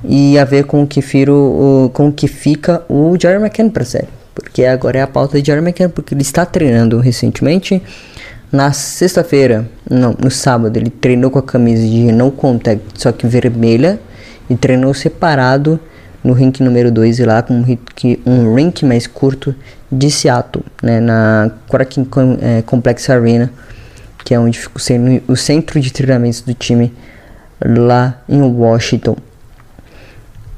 E 0.05 0.39
a 0.39 0.45
ver 0.45 0.65
com 0.65 0.85
o 0.85 0.87
que, 0.87 1.03
firo, 1.03 1.35
o, 1.35 1.91
com 1.93 2.09
o 2.09 2.13
que 2.13 2.29
fica 2.29 2.85
o 2.89 3.17
Jerry 3.21 3.43
McCann 3.43 3.69
pra 3.71 3.85
série. 3.85 4.09
Porque 4.33 4.65
agora 4.65 4.99
é 4.99 5.03
a 5.03 5.09
pauta 5.09 5.41
de 5.41 5.47
Jerry 5.47 5.61
McCann, 5.61 5.91
porque 5.91 6.15
ele 6.15 6.23
está 6.23 6.47
treinando 6.47 6.99
recentemente. 7.01 7.83
Na 8.53 8.73
sexta-feira, 8.73 9.69
não, 9.89 10.15
no 10.17 10.31
sábado, 10.31 10.77
ele 10.77 10.91
treinou 10.91 11.31
com 11.31 11.41
a 11.41 11.43
camisa 11.43 11.83
de 11.83 12.13
no 12.13 12.31
contact, 12.31 12.85
só 12.95 13.11
que 13.11 13.27
vermelha. 13.27 13.99
E 14.49 14.57
treinou 14.57 14.95
separado 14.95 15.79
no 16.23 16.33
rink 16.33 16.63
número 16.63 16.91
2 16.91 17.19
e 17.19 17.25
lá 17.25 17.43
com 17.43 17.55
um 17.55 17.63
rink, 17.63 18.21
um 18.25 18.55
rink 18.55 18.85
mais 18.85 19.07
curto 19.07 19.55
de 19.91 20.11
Seattle, 20.11 20.65
né, 20.83 21.01
na 21.01 21.51
Kraken 21.69 22.07
é, 22.41 22.63
Complex 22.63 23.09
Arena, 23.09 23.51
que 24.25 24.35
é 24.35 24.39
onde 24.39 24.59
fica 24.59 24.81
o 25.29 25.37
centro 25.37 25.81
de 25.81 25.93
treinamentos 25.93 26.41
do 26.41 26.55
time 26.55 26.93
lá 27.65 28.23
em 28.29 28.41
Washington. 28.43 29.17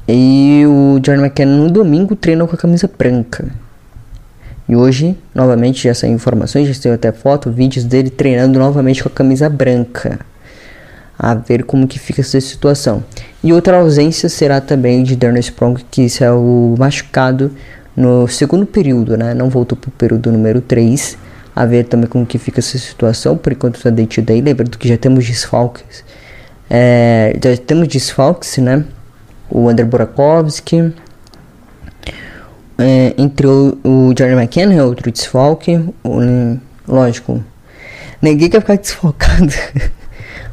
E 0.07 0.65
o 0.67 1.01
Jordan 1.05 1.25
McKenna 1.25 1.57
no 1.57 1.71
domingo 1.71 2.17
treinou 2.17 2.49
com 2.49 2.55
a 2.55 2.59
camisa 2.59 2.91
branca. 2.99 3.49
E 4.69 4.77
hoje, 4.77 5.17
novamente, 5.35 5.85
já 5.85 5.95
saiu 5.95 6.13
informações, 6.13 6.67
já 6.67 6.75
saiu 6.75 6.95
até 6.95 7.13
foto, 7.13 7.51
vídeos 7.51 7.85
dele 7.85 8.11
treinando 8.11 8.59
novamente 8.59 9.03
com 9.03 9.09
a 9.09 9.13
camisa 9.13 9.49
branca. 9.49 10.21
A 11.19 11.35
ver 11.35 11.65
como 11.65 11.87
que 11.87 11.99
fica 11.99 12.21
essa 12.21 12.41
situação. 12.41 13.05
E 13.45 13.53
outra 13.53 13.79
ausência 13.79 14.29
será 14.29 14.61
também 14.61 15.03
de 15.03 15.15
Darnell 15.15 15.41
Sprong, 15.41 15.85
que 15.91 16.09
saiu 16.09 16.75
machucado 16.79 17.53
no 17.97 18.27
segundo 18.27 18.67
período, 18.67 19.17
né? 19.17 19.35
Não 19.35 19.49
voltou 19.49 19.77
para 19.77 19.89
o 19.89 19.93
período 19.93 20.33
número 20.33 20.61
3. 20.61 21.19
A 21.55 21.67
ver 21.67 21.85
também 21.85 22.09
como 22.09 22.25
que 22.25 22.39
fica 22.39 22.61
essa 22.61 22.79
situação, 22.79 23.37
por 23.37 23.53
enquanto 23.53 23.77
está 23.77 23.91
to 23.91 24.23
day. 24.23 24.41
Lembrando 24.41 24.79
que 24.79 24.89
já 24.89 24.97
temos 24.97 25.27
desfalques. 25.27 26.05
É, 26.71 27.39
já 27.43 27.57
temos 27.57 27.89
desfalques, 27.89 28.57
né? 28.59 28.85
O 29.51 29.69
André 29.69 29.85
Burakovsky, 29.85 30.95
é, 32.79 33.15
entre 33.19 33.47
o, 33.47 33.79
o 33.85 34.15
Jerry 34.17 34.35
McKenna, 34.35 34.75
é 34.75 34.83
outro 34.83 35.11
desfalque. 35.13 35.79
O, 36.03 36.19
lógico, 36.89 37.45
ninguém 38.21 38.49
quer 38.49 38.61
ficar 38.61 38.77
desfalcado, 38.79 39.53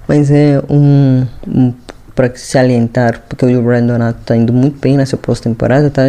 mas 0.08 0.30
é 0.30 0.62
um, 0.70 1.26
um 1.48 1.74
para 2.14 2.36
se 2.36 2.58
alientar, 2.58 3.24
porque 3.30 3.46
o 3.46 3.62
Brandon 3.62 3.94
Donato 3.94 4.20
tá 4.26 4.36
indo 4.36 4.52
muito 4.52 4.78
bem 4.78 4.98
nessa 4.98 5.16
pós-temporada, 5.16 5.90
tá, 5.90 6.02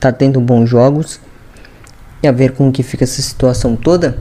tá 0.00 0.10
tendo 0.10 0.40
bons 0.40 0.68
jogos. 0.68 1.20
E 2.22 2.28
a 2.28 2.32
ver 2.32 2.52
como 2.52 2.72
que 2.72 2.82
fica 2.82 3.04
essa 3.04 3.22
situação 3.22 3.76
toda. 3.76 4.18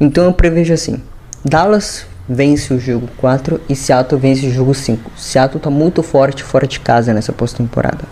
Então 0.00 0.24
eu 0.24 0.32
prevejo 0.32 0.72
assim: 0.72 1.00
Dallas 1.44 2.06
vence 2.28 2.74
o 2.74 2.78
jogo 2.78 3.08
4 3.16 3.60
e 3.68 3.74
Seattle 3.74 4.20
vence 4.20 4.46
o 4.46 4.52
jogo 4.52 4.74
5. 4.74 5.10
Seattle 5.16 5.60
tá 5.60 5.70
muito 5.70 6.02
forte 6.02 6.42
fora 6.42 6.66
de 6.66 6.78
casa 6.80 7.14
nessa 7.14 7.32
pós-temporada. 7.32 8.04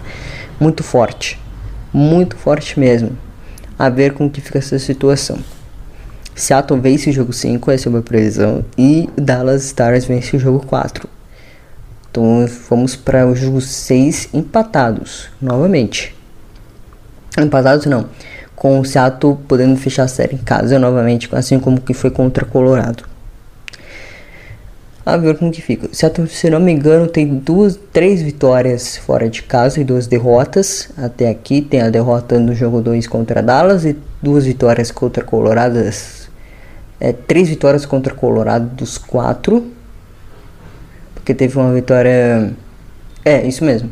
Muito 0.58 0.82
forte. 0.82 1.38
Muito 1.92 2.36
forte 2.36 2.78
mesmo. 2.80 3.16
A 3.78 3.88
ver 3.88 4.14
como 4.14 4.30
que 4.30 4.40
fica 4.40 4.58
essa 4.58 4.78
situação. 4.78 5.38
Seattle 6.34 6.80
vence 6.80 7.10
o 7.10 7.12
jogo 7.12 7.32
5, 7.32 7.70
essa 7.70 7.88
é 7.88 7.88
a 7.88 7.92
minha 7.92 8.02
previsão. 8.02 8.64
E 8.76 9.08
Dallas 9.16 9.64
Stars 9.64 10.04
vence 10.04 10.36
o 10.36 10.38
jogo 10.38 10.64
4. 10.66 11.08
Então 12.10 12.46
vamos 12.70 12.96
para 12.96 13.26
o 13.26 13.34
jogo 13.34 13.60
6 13.60 14.30
empatados 14.32 15.28
novamente. 15.40 16.14
Empatados 17.38 17.84
não. 17.86 18.06
Com 18.56 18.80
o 18.80 18.84
Seattle 18.84 19.38
podendo 19.46 19.76
fechar 19.76 20.04
a 20.04 20.08
série 20.08 20.34
em 20.34 20.38
casa 20.38 20.78
novamente, 20.78 21.28
assim 21.32 21.60
como 21.60 21.80
que 21.80 21.94
foi 21.94 22.10
contra 22.10 22.44
Colorado 22.44 23.04
a 25.06 25.16
ver 25.16 25.38
como 25.38 25.52
que 25.52 25.62
fica. 25.62 25.88
Seattle, 25.92 26.26
se 26.26 26.50
não 26.50 26.58
me 26.58 26.72
engano, 26.72 27.06
tem 27.06 27.36
duas, 27.36 27.78
três 27.92 28.20
vitórias 28.20 28.96
fora 28.96 29.30
de 29.30 29.40
casa 29.40 29.80
e 29.80 29.84
duas 29.84 30.08
derrotas. 30.08 30.90
Até 30.96 31.28
aqui 31.28 31.62
tem 31.62 31.80
a 31.80 31.88
derrota 31.88 32.40
no 32.40 32.52
jogo 32.52 32.82
2 32.82 33.06
contra 33.06 33.40
Dallas 33.40 33.84
e 33.84 33.96
duas 34.20 34.44
vitórias 34.44 34.90
contra 34.90 35.22
Colorado. 35.22 35.78
É, 36.98 37.12
três 37.12 37.48
vitórias 37.48 37.86
contra 37.86 38.12
Colorado 38.12 38.66
dos 38.74 38.98
quatro. 38.98 39.70
Porque 41.14 41.32
teve 41.32 41.56
uma 41.56 41.72
vitória. 41.72 42.52
É, 43.24 43.46
isso 43.46 43.64
mesmo. 43.64 43.88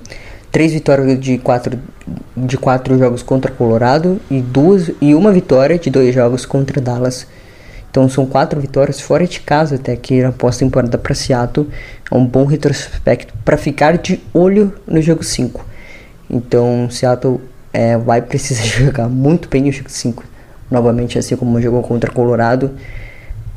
Três 0.55 0.73
vitórias 0.73 1.19
de 1.19 1.37
quatro, 1.37 1.77
de 2.37 2.57
quatro 2.57 2.97
jogos 2.97 3.25
contra 3.25 3.51
Colorado 3.51 4.21
e 4.31 4.41
duas 4.41 4.89
e 5.01 5.13
uma 5.13 5.33
vitória 5.33 5.77
de 5.77 5.91
dois 5.91 6.15
jogos 6.15 6.47
contra 6.47 6.81
Dallas. 6.81 7.27
Então 7.91 8.09
são 8.09 8.25
quatro 8.25 8.61
vitórias 8.61 9.01
fora 9.01 9.27
de 9.27 9.41
casa 9.41 9.75
até 9.75 9.91
aqui 9.91 10.23
na 10.23 10.31
pós-temporada 10.31 10.97
para 10.97 11.13
Seattle. 11.13 11.69
É 12.09 12.15
um 12.15 12.25
bom 12.25 12.45
retrospecto 12.45 13.35
para 13.45 13.57
ficar 13.57 13.99
de 13.99 14.21
olho 14.33 14.73
no 14.87 15.03
jogo 15.03 15.25
5. 15.25 15.67
Então 16.31 16.89
Seattle 16.89 17.41
é, 17.73 17.99
vai 17.99 18.23
precisar 18.23 18.63
jogar 18.79 19.09
muito 19.09 19.49
bem 19.49 19.63
no 19.65 19.73
jogo 19.73 19.91
5. 19.91 20.23
Novamente, 20.71 21.19
assim 21.19 21.35
como 21.35 21.61
jogou 21.61 21.83
contra 21.83 22.13
Colorado. 22.13 22.71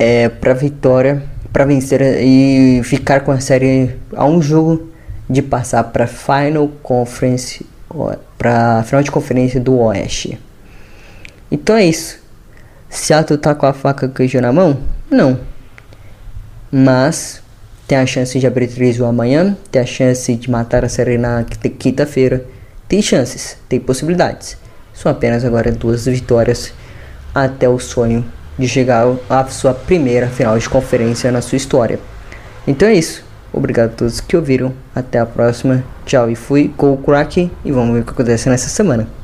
É, 0.00 0.28
para 0.28 0.52
vitória, 0.52 1.22
para 1.52 1.64
vencer 1.64 2.02
e 2.24 2.80
ficar 2.82 3.20
com 3.20 3.30
a 3.30 3.38
série 3.38 3.94
a 4.16 4.24
um 4.24 4.42
jogo 4.42 4.97
de 5.28 5.42
passar 5.42 5.84
para 5.84 6.06
Final 6.06 6.68
Conference, 6.82 7.66
para 8.36 8.82
final 8.84 9.02
de 9.02 9.10
conferência 9.10 9.60
do 9.60 9.76
Oeste. 9.78 10.38
Então 11.50 11.76
é 11.76 11.84
isso. 11.84 12.18
Seattle 12.88 13.38
tá 13.38 13.54
com 13.54 13.66
a 13.66 13.72
faca 13.72 14.08
queijo 14.08 14.40
na 14.40 14.52
mão? 14.52 14.78
Não. 15.10 15.38
Mas 16.70 17.42
tem 17.86 17.98
a 17.98 18.06
chance 18.06 18.38
de 18.38 18.46
abrir 18.46 18.68
3 18.68 19.00
amanhã, 19.02 19.56
tem 19.70 19.82
a 19.82 19.86
chance 19.86 20.34
de 20.34 20.50
matar 20.50 20.84
a 20.84 20.88
série 20.88 21.18
na 21.18 21.44
quinta-feira. 21.78 22.44
Tem 22.86 23.02
chances, 23.02 23.56
tem 23.68 23.78
possibilidades. 23.78 24.56
São 24.94 25.12
apenas 25.12 25.44
agora 25.44 25.70
duas 25.70 26.06
vitórias 26.06 26.72
até 27.34 27.68
o 27.68 27.78
sonho 27.78 28.24
de 28.58 28.66
chegar 28.66 29.06
à 29.28 29.46
sua 29.46 29.72
primeira 29.72 30.26
final 30.26 30.58
de 30.58 30.68
conferência 30.68 31.30
na 31.30 31.40
sua 31.40 31.56
história. 31.56 32.00
Então 32.66 32.88
é 32.88 32.94
isso. 32.94 33.24
Obrigado 33.52 33.90
a 33.90 33.96
todos 33.96 34.20
que 34.20 34.36
ouviram. 34.36 34.72
Até 34.94 35.18
a 35.18 35.26
próxima. 35.26 35.82
Tchau 36.04 36.30
e 36.30 36.36
fui. 36.36 36.72
Go 36.76 36.96
Crack. 36.98 37.50
E 37.64 37.72
vamos 37.72 37.94
ver 37.94 38.00
o 38.00 38.04
que 38.04 38.10
acontece 38.10 38.48
nessa 38.48 38.68
semana. 38.68 39.17